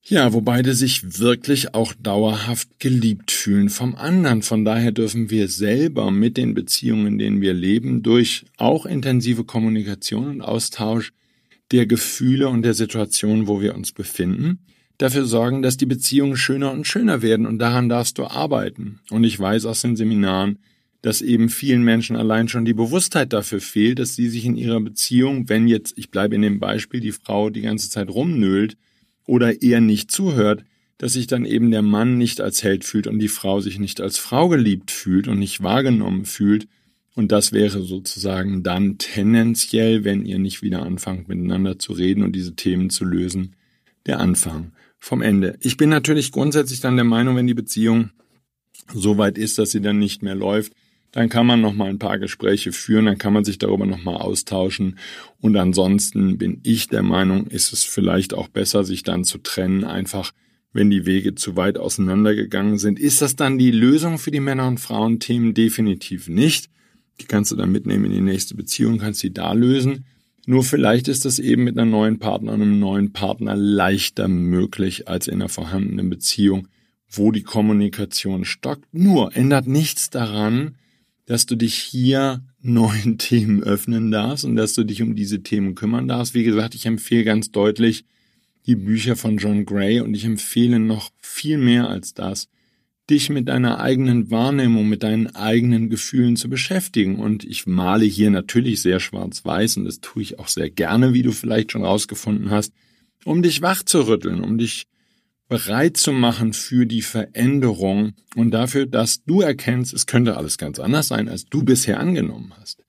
ja, 0.08 0.32
wo 0.32 0.40
beide 0.40 0.74
sich 0.74 1.20
wirklich 1.20 1.74
auch 1.74 1.92
dauerhaft 1.94 2.80
geliebt 2.80 3.30
fühlen 3.30 3.68
vom 3.68 3.94
anderen. 3.94 4.42
Von 4.42 4.64
daher 4.64 4.90
dürfen 4.90 5.28
wir 5.30 5.48
selber 5.48 6.10
mit 6.10 6.36
den 6.36 6.54
Beziehungen, 6.54 7.06
in 7.06 7.18
denen 7.18 7.40
wir 7.40 7.52
leben, 7.52 8.02
durch 8.02 8.46
auch 8.56 8.86
intensive 8.86 9.44
Kommunikation 9.44 10.28
und 10.28 10.40
Austausch 10.40 11.12
der 11.72 11.86
Gefühle 11.86 12.48
und 12.48 12.62
der 12.62 12.72
Situation, 12.72 13.46
wo 13.46 13.60
wir 13.60 13.74
uns 13.74 13.92
befinden, 13.92 14.60
dafür 14.96 15.26
sorgen, 15.26 15.60
dass 15.60 15.76
die 15.76 15.86
Beziehungen 15.86 16.36
schöner 16.36 16.72
und 16.72 16.86
schöner 16.86 17.20
werden 17.20 17.44
und 17.44 17.58
daran 17.58 17.90
darfst 17.90 18.16
du 18.16 18.24
arbeiten. 18.24 19.00
Und 19.10 19.24
ich 19.24 19.38
weiß 19.38 19.66
aus 19.66 19.82
den 19.82 19.94
Seminaren, 19.94 20.58
dass 21.02 21.20
eben 21.20 21.50
vielen 21.50 21.84
Menschen 21.84 22.16
allein 22.16 22.48
schon 22.48 22.64
die 22.64 22.74
Bewusstheit 22.74 23.34
dafür 23.34 23.60
fehlt, 23.60 23.98
dass 23.98 24.16
sie 24.16 24.28
sich 24.28 24.46
in 24.46 24.56
ihrer 24.56 24.80
Beziehung, 24.80 25.48
wenn 25.50 25.68
jetzt, 25.68 25.96
ich 25.98 26.10
bleibe 26.10 26.34
in 26.34 26.42
dem 26.42 26.58
Beispiel, 26.58 27.00
die 27.00 27.12
Frau 27.12 27.50
die 27.50 27.60
ganze 27.60 27.90
Zeit 27.90 28.08
rumnölt, 28.08 28.76
oder 29.28 29.62
eher 29.62 29.80
nicht 29.80 30.10
zuhört, 30.10 30.64
dass 30.96 31.12
sich 31.12 31.28
dann 31.28 31.44
eben 31.44 31.70
der 31.70 31.82
Mann 31.82 32.18
nicht 32.18 32.40
als 32.40 32.64
Held 32.64 32.84
fühlt 32.84 33.06
und 33.06 33.20
die 33.20 33.28
Frau 33.28 33.60
sich 33.60 33.78
nicht 33.78 34.00
als 34.00 34.18
Frau 34.18 34.48
geliebt 34.48 34.90
fühlt 34.90 35.28
und 35.28 35.38
nicht 35.38 35.62
wahrgenommen 35.62 36.24
fühlt. 36.24 36.66
Und 37.14 37.30
das 37.30 37.52
wäre 37.52 37.82
sozusagen 37.82 38.62
dann 38.62 38.98
tendenziell, 38.98 40.04
wenn 40.04 40.24
ihr 40.24 40.38
nicht 40.38 40.62
wieder 40.62 40.82
anfangt 40.82 41.28
miteinander 41.28 41.78
zu 41.78 41.92
reden 41.92 42.22
und 42.22 42.34
diese 42.34 42.56
Themen 42.56 42.90
zu 42.90 43.04
lösen, 43.04 43.54
der 44.06 44.18
Anfang 44.18 44.72
vom 44.98 45.22
Ende. 45.22 45.56
Ich 45.60 45.76
bin 45.76 45.90
natürlich 45.90 46.32
grundsätzlich 46.32 46.80
dann 46.80 46.96
der 46.96 47.04
Meinung, 47.04 47.36
wenn 47.36 47.46
die 47.46 47.54
Beziehung 47.54 48.10
so 48.92 49.18
weit 49.18 49.38
ist, 49.38 49.58
dass 49.58 49.70
sie 49.70 49.80
dann 49.80 49.98
nicht 49.98 50.22
mehr 50.22 50.34
läuft, 50.34 50.72
dann 51.12 51.28
kann 51.28 51.46
man 51.46 51.60
noch 51.60 51.74
mal 51.74 51.88
ein 51.88 51.98
paar 51.98 52.18
Gespräche 52.18 52.72
führen, 52.72 53.06
dann 53.06 53.18
kann 53.18 53.32
man 53.32 53.44
sich 53.44 53.58
darüber 53.58 53.86
noch 53.86 54.02
mal 54.02 54.16
austauschen 54.16 54.98
und 55.40 55.56
ansonsten 55.56 56.38
bin 56.38 56.60
ich 56.62 56.88
der 56.88 57.02
Meinung, 57.02 57.46
ist 57.46 57.72
es 57.72 57.84
vielleicht 57.84 58.34
auch 58.34 58.48
besser, 58.48 58.84
sich 58.84 59.02
dann 59.02 59.24
zu 59.24 59.38
trennen, 59.38 59.84
einfach 59.84 60.32
wenn 60.72 60.90
die 60.90 61.06
Wege 61.06 61.34
zu 61.34 61.56
weit 61.56 61.78
auseinandergegangen 61.78 62.78
sind. 62.78 62.98
Ist 62.98 63.22
das 63.22 63.36
dann 63.36 63.58
die 63.58 63.70
Lösung 63.70 64.18
für 64.18 64.30
die 64.30 64.40
Männer- 64.40 64.68
und 64.68 64.78
Frauenthemen? 64.78 65.54
Definitiv 65.54 66.28
nicht. 66.28 66.68
Die 67.20 67.24
kannst 67.24 67.50
du 67.50 67.56
dann 67.56 67.72
mitnehmen 67.72 68.04
in 68.04 68.12
die 68.12 68.20
nächste 68.20 68.54
Beziehung, 68.54 68.98
kannst 68.98 69.20
sie 69.20 69.32
da 69.32 69.52
lösen. 69.52 70.04
Nur 70.46 70.62
vielleicht 70.62 71.08
ist 71.08 71.24
das 71.24 71.38
eben 71.38 71.64
mit 71.64 71.76
einer 71.76 71.90
neuen 71.90 72.18
Partner 72.18 72.52
und 72.52 72.62
einem 72.62 72.78
neuen 72.78 73.12
Partner 73.12 73.56
leichter 73.56 74.28
möglich 74.28 75.08
als 75.08 75.26
in 75.28 75.34
einer 75.34 75.48
vorhandenen 75.48 76.08
Beziehung, 76.08 76.68
wo 77.10 77.32
die 77.32 77.42
Kommunikation 77.42 78.44
stockt. 78.44 78.84
Nur 78.92 79.36
ändert 79.36 79.66
nichts 79.66 80.10
daran, 80.10 80.76
dass 81.28 81.44
du 81.44 81.56
dich 81.56 81.74
hier 81.74 82.42
neuen 82.62 83.18
Themen 83.18 83.62
öffnen 83.62 84.10
darfst 84.10 84.44
und 84.46 84.56
dass 84.56 84.72
du 84.72 84.82
dich 84.82 85.02
um 85.02 85.14
diese 85.14 85.42
Themen 85.42 85.74
kümmern 85.74 86.08
darfst. 86.08 86.34
Wie 86.34 86.42
gesagt, 86.42 86.74
ich 86.74 86.86
empfehle 86.86 87.24
ganz 87.24 87.52
deutlich 87.52 88.06
die 88.66 88.76
Bücher 88.76 89.14
von 89.14 89.36
John 89.36 89.66
Gray 89.66 90.00
und 90.00 90.14
ich 90.14 90.24
empfehle 90.24 90.78
noch 90.78 91.10
viel 91.20 91.58
mehr 91.58 91.88
als 91.88 92.14
das, 92.14 92.48
dich 93.10 93.28
mit 93.28 93.48
deiner 93.48 93.78
eigenen 93.78 94.30
Wahrnehmung, 94.30 94.88
mit 94.88 95.02
deinen 95.02 95.34
eigenen 95.34 95.90
Gefühlen 95.90 96.36
zu 96.36 96.48
beschäftigen. 96.48 97.16
Und 97.16 97.44
ich 97.44 97.66
male 97.66 98.06
hier 98.06 98.30
natürlich 98.30 98.80
sehr 98.80 98.98
schwarz-weiß 98.98 99.76
und 99.76 99.84
das 99.84 100.00
tue 100.00 100.22
ich 100.22 100.38
auch 100.38 100.48
sehr 100.48 100.70
gerne, 100.70 101.12
wie 101.12 101.22
du 101.22 101.32
vielleicht 101.32 101.72
schon 101.72 101.84
rausgefunden 101.84 102.50
hast, 102.50 102.72
um 103.24 103.42
dich 103.42 103.60
wach 103.60 103.82
zu 103.82 104.06
rütteln, 104.06 104.42
um 104.42 104.56
dich 104.56 104.86
bereit 105.48 105.96
zu 105.96 106.12
machen 106.12 106.52
für 106.52 106.86
die 106.86 107.02
Veränderung 107.02 108.12
und 108.36 108.50
dafür, 108.50 108.86
dass 108.86 109.24
du 109.24 109.40
erkennst, 109.40 109.94
es 109.94 110.06
könnte 110.06 110.36
alles 110.36 110.58
ganz 110.58 110.78
anders 110.78 111.08
sein, 111.08 111.28
als 111.28 111.46
du 111.46 111.64
bisher 111.64 112.00
angenommen 112.00 112.52
hast. 112.60 112.84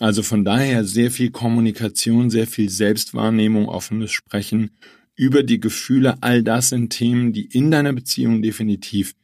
Also 0.00 0.22
von 0.22 0.44
daher 0.44 0.84
sehr 0.84 1.10
viel 1.10 1.30
Kommunikation, 1.30 2.30
sehr 2.30 2.46
viel 2.46 2.68
Selbstwahrnehmung, 2.68 3.68
offenes 3.68 4.10
Sprechen 4.10 4.70
über 5.14 5.42
die 5.42 5.60
Gefühle, 5.60 6.22
all 6.22 6.42
das 6.42 6.70
sind 6.70 6.90
Themen, 6.90 7.32
die 7.32 7.44
in 7.44 7.70
deiner 7.70 7.92
Beziehung 7.92 8.42
definitiv 8.42 9.14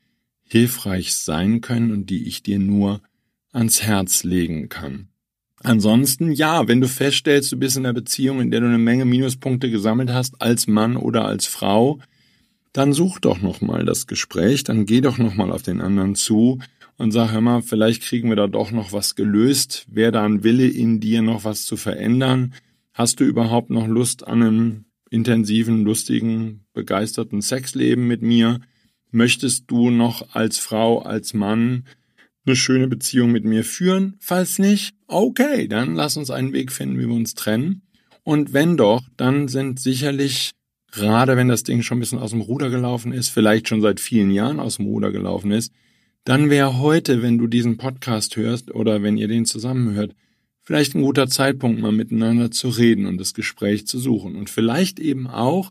hilfreich 0.44 1.14
sein 1.14 1.61
können 1.61 1.90
und 1.90 2.11
die 2.11 2.29
ich 2.29 2.42
dir 2.42 2.59
nur 2.59 3.01
ans 3.53 3.83
Herz 3.83 4.22
legen 4.22 4.68
kann. 4.68 5.09
Ansonsten, 5.62 6.31
ja, 6.31 6.68
wenn 6.68 6.81
du 6.81 6.88
feststellst, 6.88 7.51
du 7.51 7.57
bist 7.57 7.77
in 7.77 7.87
einer 7.87 7.94
Beziehung, 7.94 8.40
in 8.40 8.51
der 8.51 8.61
du 8.61 8.66
eine 8.66 8.79
Menge 8.79 9.07
Minuspunkte 9.07 9.70
gesammelt 9.70 10.11
hast, 10.11 10.40
als 10.40 10.66
Mann 10.66 10.96
oder 10.96 11.25
als 11.25 11.46
Frau, 11.46 11.99
dann 12.76 12.92
such 12.92 13.20
doch 13.20 13.40
nochmal 13.40 13.84
das 13.84 14.06
Gespräch, 14.06 14.64
dann 14.64 14.86
geh 14.86 15.00
doch 15.00 15.18
nochmal 15.18 15.50
auf 15.50 15.62
den 15.62 15.80
anderen 15.80 16.14
zu 16.14 16.58
und 16.98 17.12
sag, 17.12 17.38
mal, 17.40 17.62
vielleicht 17.62 18.02
kriegen 18.02 18.28
wir 18.28 18.36
da 18.36 18.46
doch 18.46 18.70
noch 18.70 18.92
was 18.92 19.14
gelöst. 19.14 19.86
Wäre 19.88 20.12
da 20.12 20.24
ein 20.24 20.44
Wille 20.44 20.66
in 20.66 21.00
dir, 21.00 21.22
noch 21.22 21.44
was 21.44 21.64
zu 21.64 21.76
verändern? 21.76 22.54
Hast 22.92 23.20
du 23.20 23.24
überhaupt 23.24 23.70
noch 23.70 23.86
Lust 23.86 24.26
an 24.26 24.42
einem 24.42 24.84
intensiven, 25.10 25.84
lustigen, 25.84 26.64
begeisterten 26.72 27.42
Sexleben 27.42 28.06
mit 28.06 28.22
mir? 28.22 28.60
Möchtest 29.10 29.70
du 29.70 29.90
noch 29.90 30.34
als 30.34 30.58
Frau, 30.58 31.00
als 31.00 31.34
Mann 31.34 31.84
eine 32.46 32.56
schöne 32.56 32.88
Beziehung 32.88 33.32
mit 33.32 33.44
mir 33.44 33.64
führen? 33.64 34.16
Falls 34.20 34.58
nicht, 34.58 34.94
okay, 35.06 35.68
dann 35.68 35.94
lass 35.94 36.16
uns 36.16 36.30
einen 36.30 36.52
Weg 36.52 36.72
finden, 36.72 36.98
wie 36.98 37.06
wir 37.06 37.14
uns 37.14 37.34
trennen. 37.34 37.82
Und 38.22 38.52
wenn 38.52 38.76
doch, 38.76 39.02
dann 39.16 39.48
sind 39.48 39.80
sicherlich, 39.80 40.52
gerade 40.92 41.37
wenn 41.37 41.49
das 41.49 41.62
Ding 41.62 41.83
schon 41.83 41.99
ein 41.99 42.01
bisschen 42.01 42.18
aus 42.18 42.31
dem 42.31 42.40
Ruder 42.40 42.70
gelaufen 42.70 43.12
ist, 43.12 43.29
vielleicht 43.29 43.68
schon 43.68 43.81
seit 43.81 44.01
vielen 44.01 44.31
Jahren 44.31 44.61
aus 44.61 44.77
dem 44.77 44.87
Ruder 44.87 45.12
gelaufen 45.12 45.51
ist, 45.51 45.72
dann 46.25 46.51
wäre 46.51 46.79
heute, 46.79 47.22
wenn 47.22 47.38
du 47.38 47.46
diesen 47.46 47.77
Podcast 47.77 48.37
hörst 48.37 48.75
oder 48.75 49.03
wenn 49.03 49.16
ihr 49.16 49.29
den 49.29 49.46
zusammenhört, 49.46 50.14
vielleicht 50.62 50.94
ein 50.94 51.03
guter 51.03 51.29
Zeitpunkt, 51.29 51.81
mal 51.81 51.92
miteinander 51.92 52.51
zu 52.51 52.68
reden 52.68 53.07
und 53.07 53.18
das 53.18 53.33
Gespräch 53.33 53.87
zu 53.87 53.99
suchen. 53.99 54.35
Und 54.35 54.51
vielleicht 54.51 54.99
eben 54.99 55.29
auch 55.29 55.70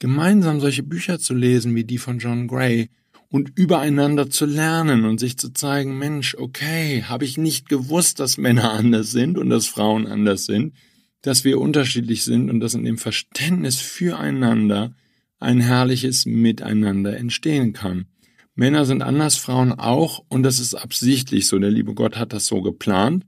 gemeinsam 0.00 0.60
solche 0.60 0.82
Bücher 0.82 1.20
zu 1.20 1.34
lesen 1.34 1.76
wie 1.76 1.84
die 1.84 1.98
von 1.98 2.18
John 2.18 2.48
Gray 2.48 2.90
und 3.28 3.52
übereinander 3.54 4.28
zu 4.28 4.44
lernen 4.44 5.04
und 5.04 5.20
sich 5.20 5.38
zu 5.38 5.54
zeigen, 5.54 5.96
Mensch, 5.96 6.34
okay, 6.34 7.04
habe 7.04 7.24
ich 7.24 7.38
nicht 7.38 7.68
gewusst, 7.68 8.18
dass 8.18 8.36
Männer 8.36 8.72
anders 8.72 9.12
sind 9.12 9.38
und 9.38 9.48
dass 9.48 9.68
Frauen 9.68 10.08
anders 10.08 10.44
sind, 10.44 10.74
dass 11.22 11.44
wir 11.44 11.60
unterschiedlich 11.60 12.24
sind 12.24 12.50
und 12.50 12.60
dass 12.60 12.74
in 12.74 12.84
dem 12.84 12.98
Verständnis 12.98 13.80
füreinander 13.80 14.94
ein 15.38 15.60
herrliches 15.60 16.26
Miteinander 16.26 17.16
entstehen 17.16 17.72
kann. 17.72 18.06
Männer 18.54 18.84
sind 18.84 19.02
anders, 19.02 19.36
Frauen 19.36 19.72
auch, 19.72 20.24
und 20.28 20.42
das 20.42 20.60
ist 20.60 20.74
absichtlich 20.74 21.46
so. 21.46 21.58
Der 21.58 21.70
liebe 21.70 21.94
Gott 21.94 22.16
hat 22.16 22.32
das 22.32 22.46
so 22.46 22.60
geplant. 22.60 23.24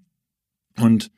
Und 0.76 1.10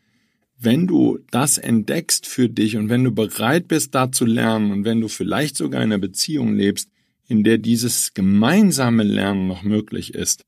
wenn 0.58 0.86
du 0.86 1.18
das 1.30 1.58
entdeckst 1.58 2.26
für 2.26 2.48
dich 2.48 2.76
und 2.76 2.88
wenn 2.88 3.04
du 3.04 3.12
bereit 3.12 3.68
bist, 3.68 3.94
da 3.94 4.12
zu 4.12 4.24
lernen 4.24 4.70
und 4.70 4.84
wenn 4.84 5.00
du 5.00 5.08
vielleicht 5.08 5.56
sogar 5.56 5.82
in 5.82 5.92
einer 5.92 5.98
Beziehung 5.98 6.54
lebst, 6.54 6.90
in 7.26 7.42
der 7.42 7.58
dieses 7.58 8.14
gemeinsame 8.14 9.02
Lernen 9.02 9.48
noch 9.48 9.62
möglich 9.62 10.14
ist, 10.14 10.44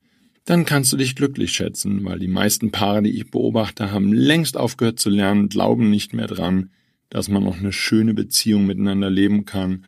dann 0.48 0.64
kannst 0.64 0.90
du 0.94 0.96
dich 0.96 1.14
glücklich 1.14 1.52
schätzen, 1.52 2.02
weil 2.06 2.18
die 2.18 2.26
meisten 2.26 2.70
Paare, 2.70 3.02
die 3.02 3.10
ich 3.10 3.30
beobachte, 3.30 3.92
haben 3.92 4.14
längst 4.14 4.56
aufgehört 4.56 4.98
zu 4.98 5.10
lernen, 5.10 5.50
glauben 5.50 5.90
nicht 5.90 6.14
mehr 6.14 6.26
dran, 6.26 6.70
dass 7.10 7.28
man 7.28 7.44
noch 7.44 7.58
eine 7.58 7.70
schöne 7.70 8.14
Beziehung 8.14 8.64
miteinander 8.64 9.10
leben 9.10 9.44
kann 9.44 9.84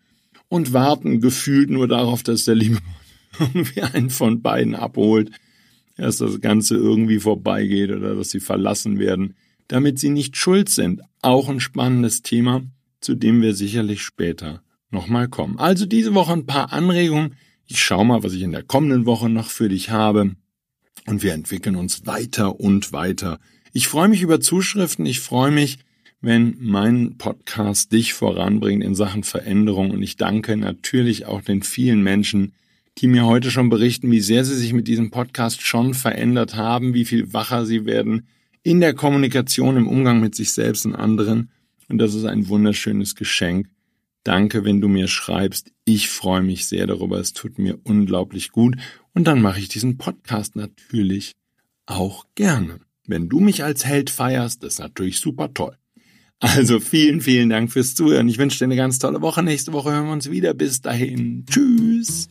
und 0.48 0.74
warten 0.74 1.22
gefühlt 1.22 1.70
nur 1.70 1.88
darauf, 1.88 2.22
dass 2.22 2.44
der 2.44 2.56
liebe 2.56 2.76
irgendwie 3.38 3.80
einen 3.80 4.10
von 4.10 4.42
beiden 4.42 4.74
abholt, 4.74 5.30
dass 5.96 6.18
das 6.18 6.42
Ganze 6.42 6.74
irgendwie 6.76 7.20
vorbeigeht 7.20 7.90
oder 7.90 8.14
dass 8.14 8.28
sie 8.28 8.40
verlassen 8.40 8.98
werden, 8.98 9.36
damit 9.66 9.98
sie 9.98 10.10
nicht 10.10 10.36
schuld 10.36 10.68
sind. 10.68 11.00
Auch 11.22 11.48
ein 11.48 11.60
spannendes 11.60 12.20
Thema, 12.20 12.64
zu 13.00 13.14
dem 13.14 13.40
wir 13.40 13.54
sicherlich 13.54 14.02
später 14.02 14.62
nochmal 14.90 15.28
kommen. 15.28 15.58
Also 15.58 15.86
diese 15.86 16.12
Woche 16.12 16.34
ein 16.34 16.44
paar 16.44 16.70
Anregungen. 16.70 17.36
Ich 17.66 17.82
schau 17.82 18.04
mal, 18.04 18.22
was 18.22 18.34
ich 18.34 18.42
in 18.42 18.52
der 18.52 18.62
kommenden 18.62 19.06
Woche 19.06 19.30
noch 19.30 19.48
für 19.48 19.70
dich 19.70 19.88
habe. 19.88 20.32
Und 21.06 21.22
wir 21.22 21.32
entwickeln 21.32 21.76
uns 21.76 22.06
weiter 22.06 22.60
und 22.60 22.92
weiter. 22.92 23.38
Ich 23.72 23.88
freue 23.88 24.08
mich 24.08 24.22
über 24.22 24.40
Zuschriften. 24.40 25.06
Ich 25.06 25.20
freue 25.20 25.50
mich, 25.50 25.78
wenn 26.20 26.56
mein 26.60 27.16
Podcast 27.16 27.92
dich 27.92 28.12
voranbringt 28.12 28.84
in 28.84 28.94
Sachen 28.94 29.24
Veränderung. 29.24 29.90
Und 29.90 30.02
ich 30.02 30.16
danke 30.16 30.56
natürlich 30.56 31.26
auch 31.26 31.40
den 31.40 31.62
vielen 31.62 32.02
Menschen, 32.02 32.52
die 32.98 33.06
mir 33.06 33.24
heute 33.24 33.50
schon 33.50 33.70
berichten, 33.70 34.10
wie 34.10 34.20
sehr 34.20 34.44
sie 34.44 34.56
sich 34.56 34.72
mit 34.72 34.88
diesem 34.88 35.10
Podcast 35.10 35.62
schon 35.62 35.94
verändert 35.94 36.56
haben, 36.56 36.92
wie 36.92 37.04
viel 37.04 37.32
wacher 37.32 37.64
sie 37.64 37.86
werden 37.86 38.26
in 38.62 38.80
der 38.80 38.94
Kommunikation, 38.94 39.76
im 39.76 39.88
Umgang 39.88 40.20
mit 40.20 40.34
sich 40.34 40.52
selbst 40.52 40.84
und 40.84 40.94
anderen. 40.94 41.50
Und 41.88 41.98
das 41.98 42.14
ist 42.14 42.24
ein 42.24 42.48
wunderschönes 42.48 43.14
Geschenk. 43.14 43.68
Danke, 44.22 44.64
wenn 44.64 44.80
du 44.80 44.88
mir 44.88 45.08
schreibst. 45.08 45.72
Ich 45.84 46.10
freue 46.10 46.42
mich 46.42 46.66
sehr 46.66 46.86
darüber. 46.86 47.18
Es 47.18 47.32
tut 47.32 47.58
mir 47.58 47.78
unglaublich 47.84 48.50
gut. 48.50 48.76
Und 49.14 49.24
dann 49.24 49.40
mache 49.40 49.60
ich 49.60 49.68
diesen 49.68 49.96
Podcast 49.96 50.56
natürlich 50.56 51.36
auch 51.86 52.26
gerne. 52.34 52.80
Wenn 53.06 53.28
du 53.28 53.40
mich 53.40 53.64
als 53.64 53.84
Held 53.84 54.10
feierst, 54.10 54.62
ist 54.62 54.78
natürlich 54.78 55.20
super 55.20 55.52
toll. 55.54 55.76
Also 56.38 56.80
vielen, 56.80 57.20
vielen 57.20 57.50
Dank 57.50 57.70
fürs 57.70 57.94
Zuhören. 57.94 58.28
Ich 58.28 58.38
wünsche 58.38 58.58
dir 58.58 58.64
eine 58.64 58.76
ganz 58.76 58.98
tolle 58.98 59.20
Woche. 59.20 59.42
Nächste 59.42 59.72
Woche 59.72 59.92
hören 59.92 60.06
wir 60.06 60.12
uns 60.12 60.30
wieder. 60.30 60.54
Bis 60.54 60.80
dahin. 60.80 61.44
Tschüss. 61.50 62.28